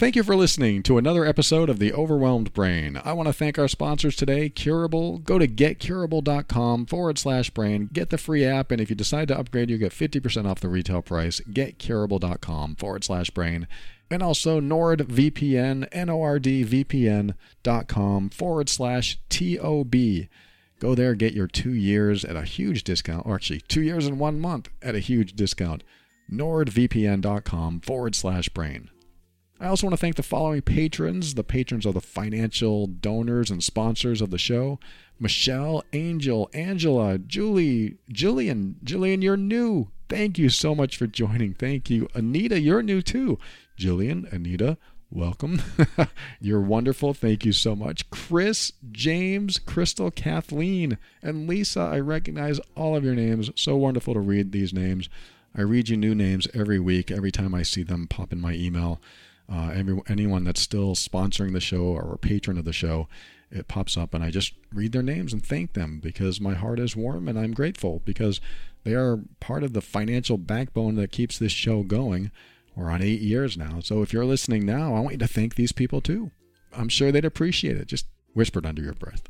[0.00, 2.98] Thank you for listening to another episode of The Overwhelmed Brain.
[3.04, 5.18] I want to thank our sponsors today, Curable.
[5.18, 7.90] Go to getcurable.com forward slash brain.
[7.92, 10.70] Get the free app, and if you decide to upgrade, you get 50% off the
[10.70, 11.40] retail price.
[11.40, 13.68] Getcurable.com forward slash brain.
[14.10, 17.38] And also NordVPN, N-O-R-D-V-P-N.com
[18.30, 20.28] forward slash T-O-B.
[20.78, 24.18] Go there, get your two years at a huge discount, or actually two years and
[24.18, 25.84] one month at a huge discount.
[26.32, 28.88] NordVPN.com forward slash brain.
[29.60, 31.34] I also want to thank the following patrons.
[31.34, 34.80] The patrons are the financial donors and sponsors of the show
[35.18, 38.76] Michelle, Angel, Angela, Julie, Jillian.
[38.82, 39.90] Jillian, you're new.
[40.08, 41.52] Thank you so much for joining.
[41.52, 42.08] Thank you.
[42.14, 43.38] Anita, you're new too.
[43.78, 44.78] Jillian, Anita,
[45.10, 45.60] welcome.
[46.40, 47.12] you're wonderful.
[47.12, 48.08] Thank you so much.
[48.08, 51.80] Chris, James, Crystal, Kathleen, and Lisa.
[51.80, 53.50] I recognize all of your names.
[53.56, 55.10] So wonderful to read these names.
[55.54, 58.54] I read you new names every week, every time I see them pop in my
[58.54, 59.02] email
[59.52, 63.08] uh, every, anyone that's still sponsoring the show or a patron of the show,
[63.50, 66.78] it pops up and I just read their names and thank them because my heart
[66.78, 68.40] is warm and I'm grateful because
[68.84, 72.30] they are part of the financial backbone that keeps this show going.
[72.76, 73.80] We're on eight years now.
[73.80, 76.30] So if you're listening now, I want you to thank these people too.
[76.72, 77.88] I'm sure they'd appreciate it.
[77.88, 79.22] Just whispered under your breath.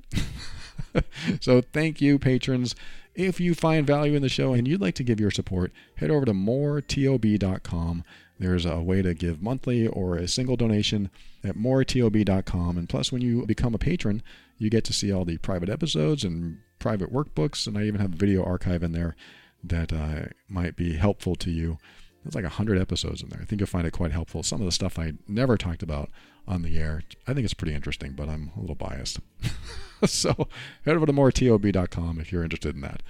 [1.40, 2.74] so thank you, patrons.
[3.14, 6.10] If you find value in the show and you'd like to give your support, head
[6.10, 8.04] over to moretob.com
[8.40, 11.10] there's a way to give monthly or a single donation
[11.44, 12.78] at moretob.com.
[12.78, 14.22] And plus, when you become a patron,
[14.56, 17.66] you get to see all the private episodes and private workbooks.
[17.66, 19.14] And I even have a video archive in there
[19.62, 21.76] that uh, might be helpful to you.
[22.24, 23.40] There's like 100 episodes in there.
[23.42, 24.42] I think you'll find it quite helpful.
[24.42, 26.08] Some of the stuff I never talked about
[26.48, 27.02] on the air.
[27.28, 29.20] I think it's pretty interesting, but I'm a little biased.
[30.06, 30.48] so
[30.86, 33.02] head over to moretob.com if you're interested in that.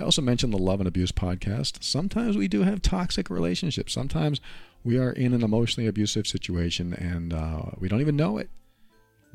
[0.00, 1.84] I also mentioned the Love and Abuse podcast.
[1.84, 3.92] Sometimes we do have toxic relationships.
[3.92, 4.40] Sometimes
[4.82, 8.48] we are in an emotionally abusive situation and uh, we don't even know it.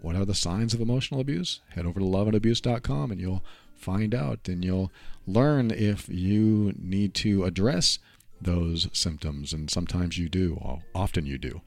[0.01, 1.61] What are the signs of emotional abuse?
[1.69, 3.43] Head over to loveandabuse.com and you'll
[3.75, 4.91] find out and you'll
[5.27, 7.99] learn if you need to address
[8.41, 9.53] those symptoms.
[9.53, 11.61] And sometimes you do, often you do.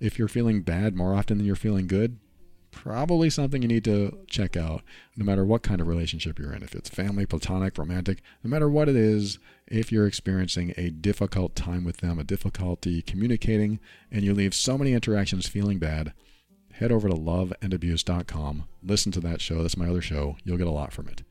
[0.00, 2.18] If you're feeling bad more often than you're feeling good,
[2.70, 4.82] probably something you need to check out
[5.16, 6.62] no matter what kind of relationship you're in.
[6.62, 11.54] If it's family, platonic, romantic, no matter what it is, if you're experiencing a difficult
[11.54, 16.12] time with them, a difficulty communicating, and you leave so many interactions feeling bad,
[16.72, 18.64] head over to loveandabuse.com.
[18.82, 19.62] Listen to that show.
[19.62, 20.36] That's my other show.
[20.44, 21.22] You'll get a lot from it.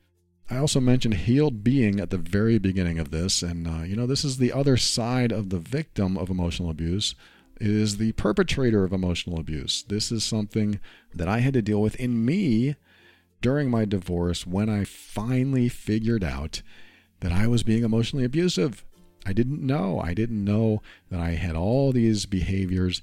[0.50, 4.06] I also mentioned healed being at the very beginning of this, and uh, you know,
[4.06, 7.14] this is the other side of the victim of emotional abuse
[7.60, 9.82] is the perpetrator of emotional abuse.
[9.82, 10.80] This is something
[11.14, 12.76] that I had to deal with in me
[13.40, 16.62] during my divorce when I finally figured out
[17.20, 18.84] that I was being emotionally abusive.
[19.26, 20.00] I didn't know.
[20.00, 23.02] I didn't know that I had all these behaviors.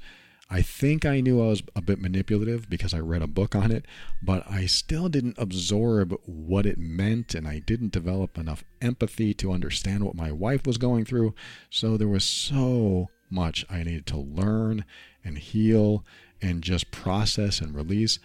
[0.50, 3.72] I think I knew I was a bit manipulative because I read a book on
[3.72, 3.86] it,
[4.22, 9.52] but I still didn't absorb what it meant and I didn't develop enough empathy to
[9.52, 11.34] understand what my wife was going through.
[11.70, 14.86] So there was so much I needed to learn
[15.24, 16.04] and heal
[16.42, 18.18] and just process and release.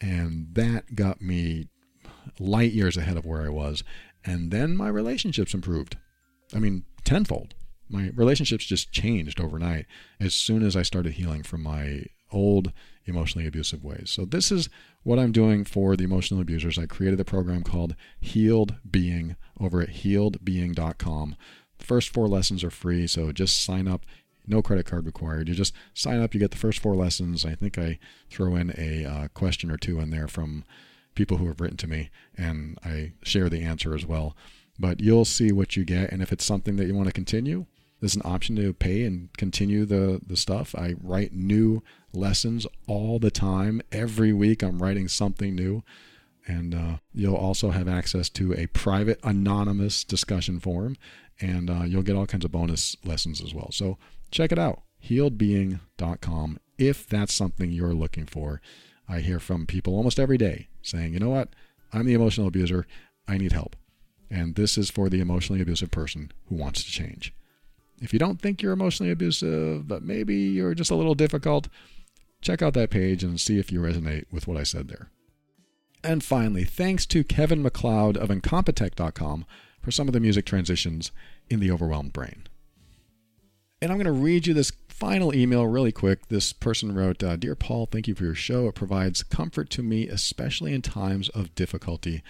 [0.00, 1.68] And that got me
[2.38, 3.84] light years ahead of where I was.
[4.24, 5.96] And then my relationships improved.
[6.54, 7.54] I mean, tenfold.
[7.88, 9.86] My relationships just changed overnight
[10.18, 12.72] as soon as I started healing from my old
[13.04, 14.10] emotionally abusive ways.
[14.10, 14.68] So, this is
[15.02, 16.78] what I'm doing for the emotional abusers.
[16.78, 21.36] I created a program called Healed Being over at healedbeing.com.
[21.78, 24.06] The first four lessons are free, so just sign up
[24.46, 25.48] no credit card required.
[25.48, 27.44] You just sign up, you get the first four lessons.
[27.44, 27.98] I think I
[28.30, 30.64] throw in a uh, question or two in there from
[31.14, 34.36] people who have written to me, and I share the answer as well.
[34.78, 37.66] But you'll see what you get, and if it's something that you want to continue,
[38.00, 40.74] there's an option to pay and continue the the stuff.
[40.74, 41.82] I write new
[42.12, 43.80] lessons all the time.
[43.92, 45.84] Every week, I'm writing something new.
[46.44, 50.96] And uh, you'll also have access to a private, anonymous discussion forum,
[51.40, 53.70] and uh, you'll get all kinds of bonus lessons as well.
[53.70, 53.96] So
[54.32, 58.60] check it out, healedbeing.com, if that's something you're looking for.
[59.08, 61.50] I hear from people almost every day saying, you know what,
[61.92, 62.86] I'm the emotional abuser,
[63.28, 63.76] I need help.
[64.30, 67.34] And this is for the emotionally abusive person who wants to change.
[68.00, 71.68] If you don't think you're emotionally abusive, but maybe you're just a little difficult,
[72.40, 75.10] check out that page and see if you resonate with what I said there.
[76.02, 79.44] And finally, thanks to Kevin MacLeod of Incompetech.com
[79.80, 81.12] for some of the music transitions
[81.48, 82.44] in The Overwhelmed Brain.
[83.82, 86.28] And I'm going to read you this final email really quick.
[86.28, 88.68] This person wrote uh, Dear Paul, thank you for your show.
[88.68, 92.22] It provides comfort to me, especially in times of difficulty,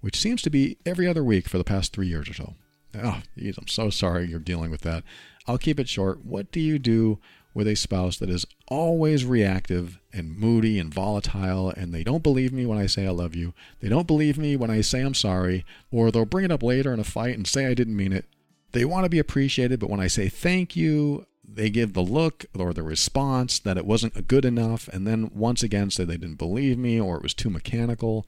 [0.00, 2.54] which seems to be every other week for the past three years or so.
[2.94, 5.04] Oh, geez, I'm so sorry you're dealing with that.
[5.46, 6.24] I'll keep it short.
[6.24, 7.18] What do you do
[7.52, 12.50] with a spouse that is always reactive and moody and volatile, and they don't believe
[12.50, 13.52] me when I say I love you.
[13.80, 16.94] They don't believe me when I say I'm sorry, or they'll bring it up later
[16.94, 18.24] in a fight and say I didn't mean it.
[18.74, 22.44] They want to be appreciated, but when I say thank you, they give the look
[22.58, 26.38] or the response that it wasn't good enough, and then once again say they didn't
[26.38, 28.26] believe me or it was too mechanical.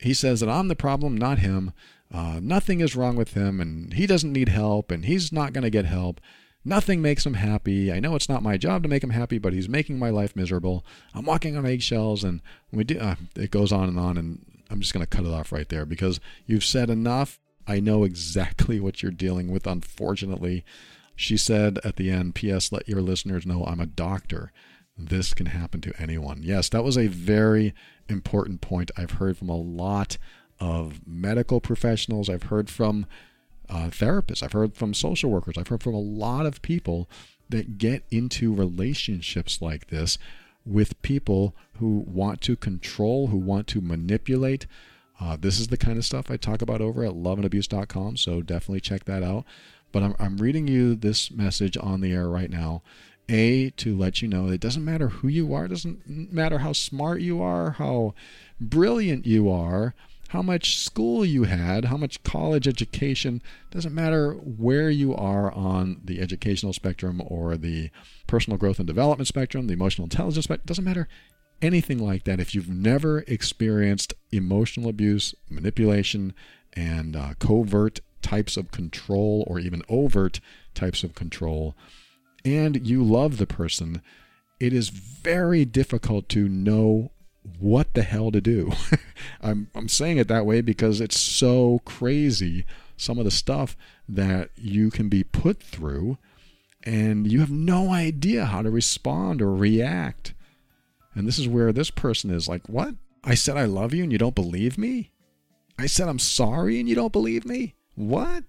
[0.00, 1.72] He says that I'm the problem, not him.
[2.12, 5.62] Uh, nothing is wrong with him, and he doesn't need help, and he's not going
[5.62, 6.20] to get help.
[6.64, 7.92] Nothing makes him happy.
[7.92, 10.34] I know it's not my job to make him happy, but he's making my life
[10.34, 10.84] miserable.
[11.14, 12.40] I'm walking on eggshells, and
[12.72, 12.98] we do.
[12.98, 15.68] Uh, it goes on and on, and I'm just going to cut it off right
[15.68, 17.38] there because you've said enough.
[17.66, 19.66] I know exactly what you're dealing with.
[19.66, 20.64] Unfortunately,
[21.16, 22.72] she said at the end, "P.S.
[22.72, 24.52] Let your listeners know I'm a doctor.
[24.96, 27.74] This can happen to anyone." Yes, that was a very
[28.08, 28.90] important point.
[28.96, 30.18] I've heard from a lot
[30.60, 32.28] of medical professionals.
[32.28, 33.06] I've heard from
[33.68, 34.42] uh, therapists.
[34.42, 35.56] I've heard from social workers.
[35.58, 37.08] I've heard from a lot of people
[37.48, 40.18] that get into relationships like this
[40.64, 44.66] with people who want to control, who want to manipulate.
[45.20, 48.80] Uh, this is the kind of stuff I talk about over at loveandabuse.com, so definitely
[48.80, 49.44] check that out.
[49.92, 52.82] But I'm, I'm reading you this message on the air right now.
[53.28, 56.72] A, to let you know it doesn't matter who you are, it doesn't matter how
[56.72, 58.14] smart you are, how
[58.60, 59.94] brilliant you are,
[60.28, 63.40] how much school you had, how much college education,
[63.70, 67.88] doesn't matter where you are on the educational spectrum or the
[68.26, 71.08] personal growth and development spectrum, the emotional intelligence spectrum, doesn't matter
[71.62, 72.40] anything like that.
[72.40, 76.34] If you've never experienced emotional abuse, manipulation,
[76.72, 80.40] and uh, covert types of control or even overt
[80.74, 81.74] types of control,
[82.44, 84.02] and you love the person,
[84.60, 87.10] it is very difficult to know
[87.58, 88.72] what the hell to do.
[89.42, 92.64] I'm, I'm saying it that way because it's so crazy,
[92.96, 93.76] some of the stuff
[94.08, 96.18] that you can be put through,
[96.82, 100.33] and you have no idea how to respond or react.
[101.14, 102.94] And this is where this person is like, What?
[103.22, 105.10] I said I love you and you don't believe me?
[105.78, 107.74] I said I'm sorry and you don't believe me?
[107.94, 108.44] What?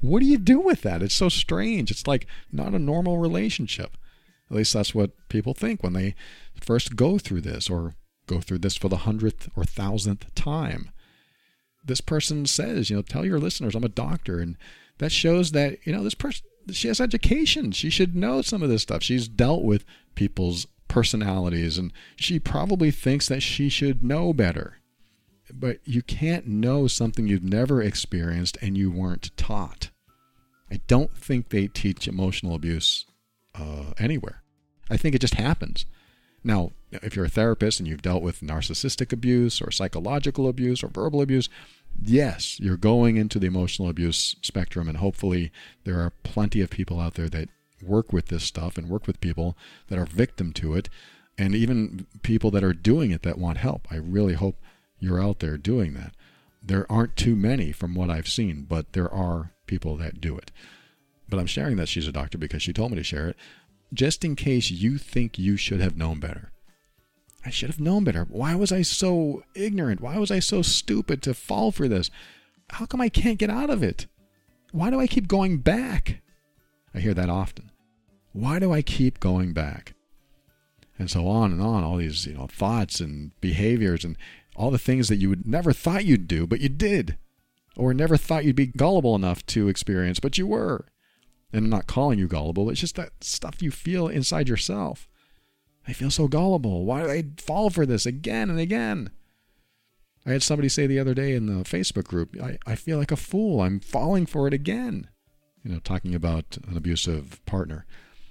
[0.00, 1.02] What do you do with that?
[1.02, 1.90] It's so strange.
[1.90, 3.96] It's like not a normal relationship.
[4.50, 6.14] At least that's what people think when they
[6.60, 7.94] first go through this or
[8.26, 10.90] go through this for the hundredth or thousandth time.
[11.84, 14.40] This person says, you know, tell your listeners I'm a doctor.
[14.40, 14.56] And
[14.98, 17.72] that shows that, you know, this person, she has education.
[17.72, 19.02] She should know some of this stuff.
[19.02, 24.78] She's dealt with people's personalities and she probably thinks that she should know better.
[25.50, 29.90] But you can't know something you've never experienced and you weren't taught.
[30.70, 33.06] I don't think they teach emotional abuse
[33.54, 34.42] uh, anywhere.
[34.90, 35.86] I think it just happens.
[36.44, 40.88] Now, if you're a therapist and you've dealt with narcissistic abuse or psychological abuse or
[40.88, 41.48] verbal abuse,
[42.02, 45.52] yes, you're going into the emotional abuse spectrum, and hopefully
[45.84, 47.48] there are plenty of people out there that
[47.82, 49.56] work with this stuff and work with people
[49.88, 50.88] that are victim to it,
[51.38, 53.86] and even people that are doing it that want help.
[53.90, 54.56] I really hope
[54.98, 56.14] you're out there doing that.
[56.62, 60.52] There aren't too many from what I've seen, but there are people that do it.
[61.28, 63.36] But I'm sharing that she's a doctor because she told me to share it
[63.92, 66.52] just in case you think you should have known better.
[67.44, 68.24] I should have known better.
[68.28, 70.00] Why was I so ignorant?
[70.00, 72.10] Why was I so stupid to fall for this?
[72.70, 74.06] How come I can't get out of it?
[74.70, 76.22] Why do I keep going back?
[76.94, 77.71] I hear that often.
[78.32, 79.94] Why do I keep going back?
[80.98, 84.16] And so on and on, all these, you know, thoughts and behaviors and
[84.54, 87.16] all the things that you would never thought you'd do, but you did.
[87.76, 90.86] Or never thought you'd be gullible enough to experience, but you were
[91.52, 92.70] and I'm not calling you gullible.
[92.70, 95.08] It's just that stuff you feel inside yourself.
[95.86, 96.84] I feel so gullible.
[96.84, 99.10] Why do I fall for this again and again?
[100.24, 103.10] I had somebody say the other day in the Facebook group, I, I feel like
[103.10, 103.60] a fool.
[103.60, 105.08] I'm falling for it again.
[105.64, 107.84] You know, talking about an abusive partner.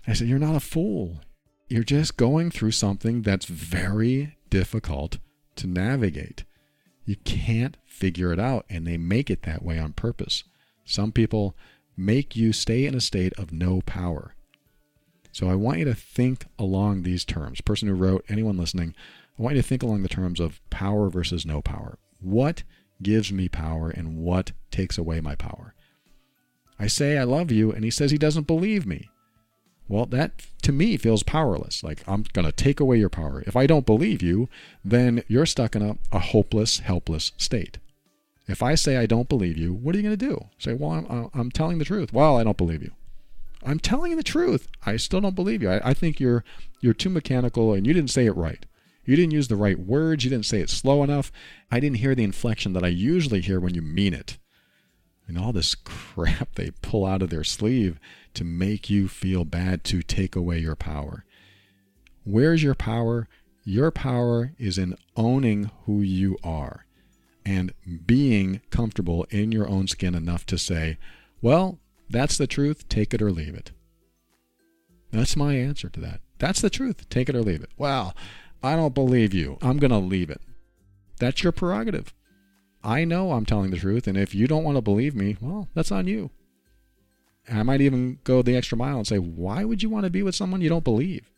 [0.08, 1.22] I said, You're not a fool.
[1.68, 5.20] You're just going through something that's very difficult
[5.56, 6.44] to navigate.
[7.06, 10.44] You can't figure it out, and they make it that way on purpose.
[10.86, 11.56] Some people
[11.96, 14.36] make you stay in a state of no power.
[15.32, 17.62] So I want you to think along these terms.
[17.62, 18.94] Person who wrote, anyone listening,
[19.40, 21.98] I want you to think along the terms of power versus no power.
[22.20, 22.64] What
[23.02, 25.74] gives me power and what takes away my power?
[26.78, 29.11] I say I love you, and he says he doesn't believe me.
[29.92, 30.32] Well, that
[30.62, 31.84] to me feels powerless.
[31.84, 33.44] Like I'm going to take away your power.
[33.46, 34.48] If I don't believe you,
[34.86, 37.78] then you're stuck in a, a hopeless, helpless state.
[38.48, 40.46] If I say I don't believe you, what are you going to do?
[40.58, 42.14] Say, well, I'm, I'm telling the truth.
[42.14, 42.92] Well, I don't believe you.
[43.66, 44.70] I'm telling you the truth.
[44.86, 45.70] I still don't believe you.
[45.70, 46.46] I, I think you're
[46.80, 48.66] you're too mechanical and you didn't say it right.
[49.04, 50.24] You didn't use the right words.
[50.24, 51.34] You didn't say it slow enough.
[51.70, 54.38] I didn't hear the inflection that I usually hear when you mean it.
[55.28, 58.00] And all this crap they pull out of their sleeve
[58.34, 61.26] to make you feel bad to take away your power.
[62.24, 63.28] Where's your power?
[63.64, 66.86] Your power is in owning who you are
[67.46, 67.74] and
[68.06, 70.98] being comfortable in your own skin enough to say,
[71.42, 71.80] well,
[72.10, 73.72] that's the truth, take it or leave it.
[75.12, 76.22] That's my answer to that.
[76.40, 77.72] That's the truth, take it or leave it.
[77.78, 78.16] Well,
[78.64, 79.58] I don't believe you.
[79.62, 80.42] I'm going to leave it.
[81.20, 82.14] That's your prerogative.
[82.84, 85.68] I know I'm telling the truth, and if you don't want to believe me, well,
[85.76, 86.32] that's on you.
[87.52, 90.10] And I might even go the extra mile and say, why would you want to
[90.10, 91.30] be with someone you don't believe?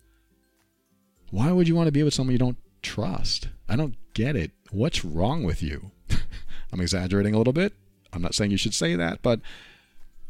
[1.32, 3.48] Why would you want to be with someone you don't trust?
[3.68, 4.52] I don't get it.
[4.70, 5.90] What's wrong with you?
[6.72, 7.74] I'm exaggerating a little bit.
[8.14, 9.40] I'm not saying you should say that, but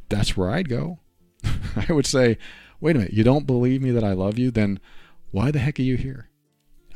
[0.07, 0.99] that's where I'd go.
[1.76, 2.38] I would say,
[2.80, 4.51] wait a minute, you don't believe me that I love you?
[4.51, 4.80] Then
[5.31, 6.30] why the heck are you here?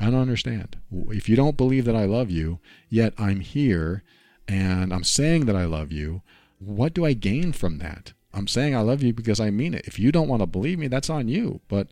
[0.00, 0.78] I don't understand.
[0.90, 2.58] If you don't believe that I love you,
[2.88, 4.02] yet I'm here
[4.48, 6.22] and I'm saying that I love you,
[6.58, 8.14] what do I gain from that?
[8.38, 9.86] I'm saying I love you because I mean it.
[9.86, 11.60] If you don't want to believe me, that's on you.
[11.66, 11.88] But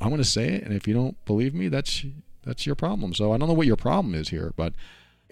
[0.00, 2.04] I'm going to say it, and if you don't believe me, that's
[2.42, 3.14] that's your problem.
[3.14, 4.74] So I don't know what your problem is here, but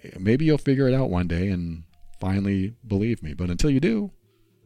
[0.03, 1.83] eh, maybe you'll figure it out one day and
[2.19, 3.33] finally believe me.
[3.33, 4.11] But until you do,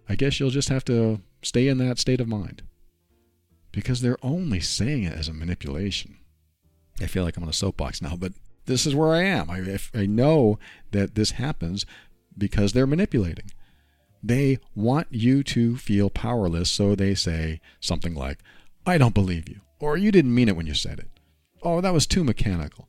[0.08, 2.62] I guess you'll just have to stay in that state of mind
[3.72, 6.18] because they're only saying it as a manipulation.
[7.02, 8.34] I feel like I'm on a soapbox now, but
[8.66, 9.50] this is where I am.
[9.50, 10.60] I, I know
[10.92, 11.86] that this happens
[12.38, 13.52] because they're manipulating.
[14.24, 18.40] They want you to feel powerless, so they say something like,
[18.86, 21.10] I don't believe you, or you didn't mean it when you said it.
[21.62, 22.88] Oh, that was too mechanical.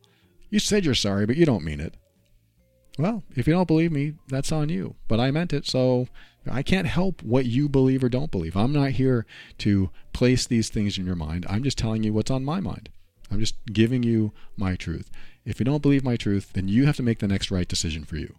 [0.51, 1.95] You said you're sorry, but you don't mean it.
[2.99, 4.97] Well, if you don't believe me, that's on you.
[5.07, 6.09] But I meant it, so
[6.51, 8.57] I can't help what you believe or don't believe.
[8.57, 9.27] I'm not here
[9.59, 11.47] to place these things in your mind.
[11.49, 12.89] I'm just telling you what's on my mind.
[13.31, 15.11] I'm just giving you my truth.
[15.45, 18.05] If you don't believe my truth, then you have to make the next right decision
[18.05, 18.35] for you.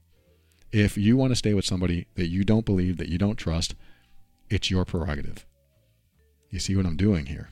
[0.71, 3.75] If you want to stay with somebody that you don't believe, that you don't trust,
[4.49, 5.45] it's your prerogative.
[6.49, 7.49] You see what I'm doing here?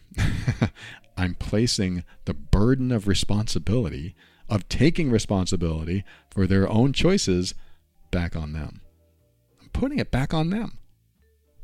[1.18, 4.16] I'm placing the burden of responsibility,
[4.50, 7.54] of taking responsibility for their own choices
[8.12, 8.82] back on them.
[9.62, 10.78] I'm putting it back on them.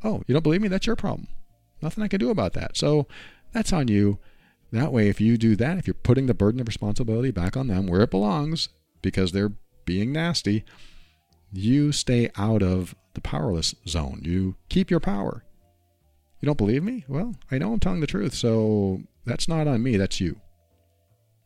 [0.03, 0.67] Oh, you don't believe me?
[0.67, 1.27] That's your problem.
[1.81, 2.77] Nothing I can do about that.
[2.77, 3.07] So
[3.51, 4.19] that's on you.
[4.71, 7.67] That way, if you do that, if you're putting the burden of responsibility back on
[7.67, 8.69] them where it belongs
[9.03, 9.51] because they're
[9.85, 10.65] being nasty,
[11.53, 14.21] you stay out of the powerless zone.
[14.23, 15.43] You keep your power.
[16.41, 17.05] You don't believe me?
[17.07, 20.41] Well, I know I'm telling the truth, so that's not on me, that's you.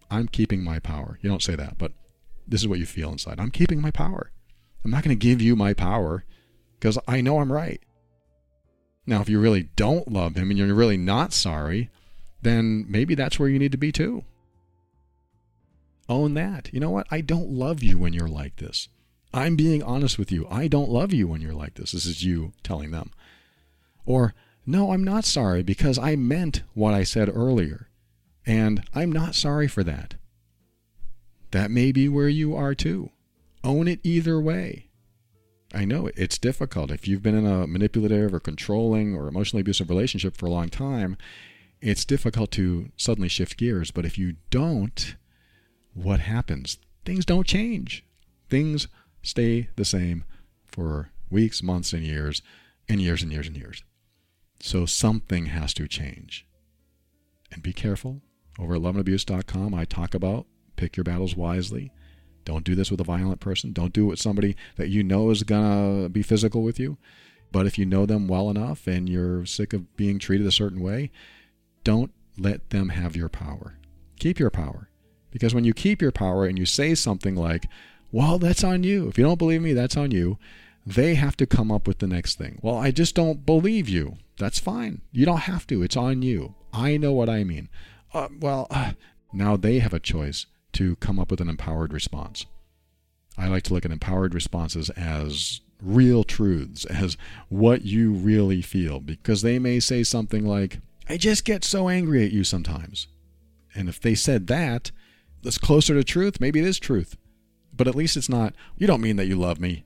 [0.09, 1.19] I'm keeping my power.
[1.21, 1.91] You don't say that, but
[2.47, 3.39] this is what you feel inside.
[3.39, 4.31] I'm keeping my power.
[4.83, 6.23] I'm not going to give you my power
[6.79, 7.81] because I know I'm right.
[9.05, 11.89] Now, if you really don't love him and you're really not sorry,
[12.41, 14.23] then maybe that's where you need to be too.
[16.09, 16.69] Own that.
[16.71, 17.07] You know what?
[17.11, 18.87] I don't love you when you're like this.
[19.37, 20.47] I'm being honest with you.
[20.49, 21.91] I don't love you when you're like this.
[21.91, 23.11] This is you telling them.
[24.03, 24.33] Or,
[24.65, 27.87] no, I'm not sorry because I meant what I said earlier.
[28.47, 30.15] And I'm not sorry for that.
[31.51, 33.11] That may be where you are too.
[33.63, 34.87] Own it either way.
[35.71, 36.89] I know it's difficult.
[36.89, 40.69] If you've been in a manipulative or controlling or emotionally abusive relationship for a long
[40.69, 41.15] time,
[41.79, 43.91] it's difficult to suddenly shift gears.
[43.91, 45.15] But if you don't,
[45.93, 46.79] what happens?
[47.05, 48.03] Things don't change.
[48.49, 48.87] Things
[49.21, 50.23] stay the same
[50.65, 52.41] for weeks, months, and years,
[52.87, 53.83] and years and years and years.
[54.59, 56.45] So something has to change.
[57.51, 58.21] And be careful.
[58.59, 61.91] Over at loveandabuse.com, I talk about pick your battles wisely.
[62.45, 63.73] Don't do this with a violent person.
[63.73, 66.97] Don't do it with somebody that you know is going to be physical with you.
[67.51, 70.81] But if you know them well enough and you're sick of being treated a certain
[70.81, 71.11] way,
[71.83, 73.77] don't let them have your power.
[74.19, 74.89] Keep your power.
[75.31, 77.67] Because when you keep your power and you say something like,
[78.11, 79.07] Well, that's on you.
[79.07, 80.37] If you don't believe me, that's on you.
[80.85, 82.59] They have to come up with the next thing.
[82.61, 84.17] Well, I just don't believe you.
[84.37, 85.01] That's fine.
[85.11, 85.83] You don't have to.
[85.83, 86.55] It's on you.
[86.71, 87.69] I know what I mean.
[88.13, 88.91] Uh, well, uh,
[89.33, 92.45] now they have a choice to come up with an empowered response.
[93.37, 97.17] I like to look at empowered responses as real truths, as
[97.49, 100.79] what you really feel, because they may say something like,
[101.09, 103.07] I just get so angry at you sometimes.
[103.75, 104.91] And if they said that,
[105.43, 106.39] that's closer to truth.
[106.39, 107.15] Maybe it is truth.
[107.77, 109.85] But at least it's not, you don't mean that you love me.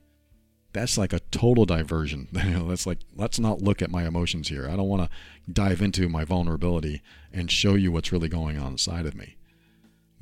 [0.72, 2.28] That's like a total diversion.
[2.32, 4.68] that's like, let's not look at my emotions here.
[4.68, 7.02] I don't want to dive into my vulnerability
[7.32, 9.36] and show you what's really going on inside of me.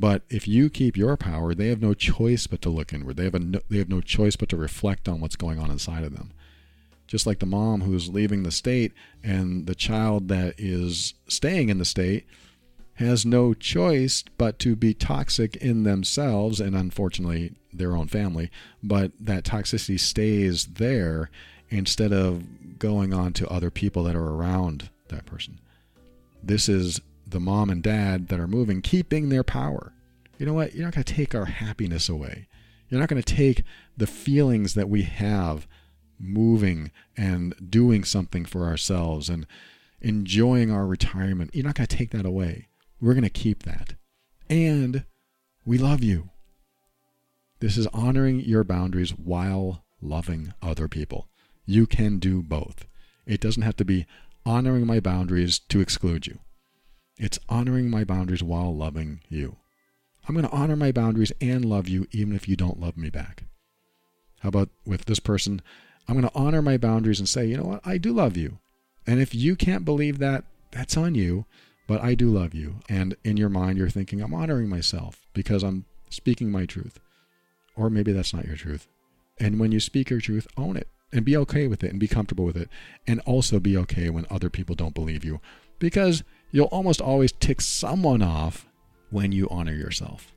[0.01, 3.17] But if you keep your power, they have no choice but to look inward.
[3.17, 5.71] They have, a no, they have no choice but to reflect on what's going on
[5.71, 6.33] inside of them.
[7.07, 8.93] Just like the mom who's leaving the state
[9.23, 12.27] and the child that is staying in the state
[13.01, 18.51] has no choice but to be toxic in themselves and unfortunately their own family,
[18.83, 21.31] but that toxicity stays there
[21.71, 25.59] instead of going on to other people that are around that person.
[26.43, 29.93] This is the mom and dad that are moving keeping their power.
[30.39, 30.75] You know what?
[30.75, 32.49] You're not going to take our happiness away.
[32.89, 33.63] You're not going to take
[33.97, 35.67] the feelings that we have
[36.19, 39.47] moving and doing something for ourselves and
[40.01, 41.51] enjoying our retirement.
[41.55, 42.67] You're not going to take that away.
[43.01, 43.95] We're going to keep that.
[44.49, 45.05] And
[45.65, 46.31] we love you.
[47.61, 51.29] This is honoring your boundaries while loving other people.
[51.67, 52.87] You can do both.
[53.27, 54.07] It doesn't have to be
[54.45, 56.41] honoring my boundaries to exclude you.
[57.19, 59.57] It's honoring my boundaries while loving you.
[60.27, 63.11] I'm going to honor my boundaries and love you even if you don't love me
[63.11, 63.45] back.
[64.41, 65.61] How about with this person?
[66.09, 67.87] I'm going to honor my boundaries and say, you know what?
[67.87, 68.59] I do love you.
[69.07, 71.45] And if you can't believe that, that's on you,
[71.91, 72.77] but I do love you.
[72.89, 77.01] And in your mind, you're thinking, I'm honoring myself because I'm speaking my truth.
[77.75, 78.87] Or maybe that's not your truth.
[79.41, 82.07] And when you speak your truth, own it and be okay with it and be
[82.07, 82.69] comfortable with it.
[83.09, 85.41] And also be okay when other people don't believe you
[85.81, 86.23] because
[86.53, 88.69] you'll almost always tick someone off
[89.11, 90.33] when you honor yourself.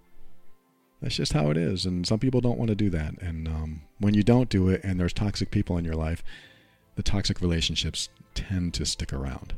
[1.03, 1.85] That's just how it is.
[1.85, 3.21] And some people don't want to do that.
[3.21, 6.23] And um, when you don't do it and there's toxic people in your life,
[6.95, 9.53] the toxic relationships tend to stick around.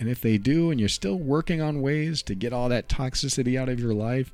[0.00, 3.56] And if they do, and you're still working on ways to get all that toxicity
[3.60, 4.32] out of your life,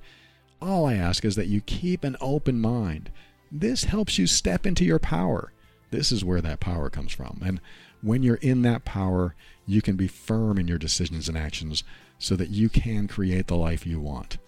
[0.62, 3.10] all I ask is that you keep an open mind.
[3.50, 5.52] This helps you step into your power.
[5.90, 7.40] This is where that power comes from.
[7.44, 7.60] And
[8.00, 9.34] when you're in that power,
[9.66, 11.82] you can be firm in your decisions and actions
[12.18, 14.38] so that you can create the life you want.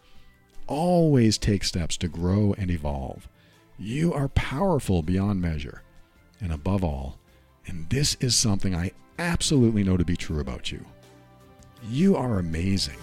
[0.69, 3.29] Always take steps to grow and evolve.
[3.77, 5.83] You are powerful beyond measure.
[6.41, 7.19] And above all,
[7.67, 10.85] and this is something I absolutely know to be true about you,
[11.87, 12.99] you are amazing.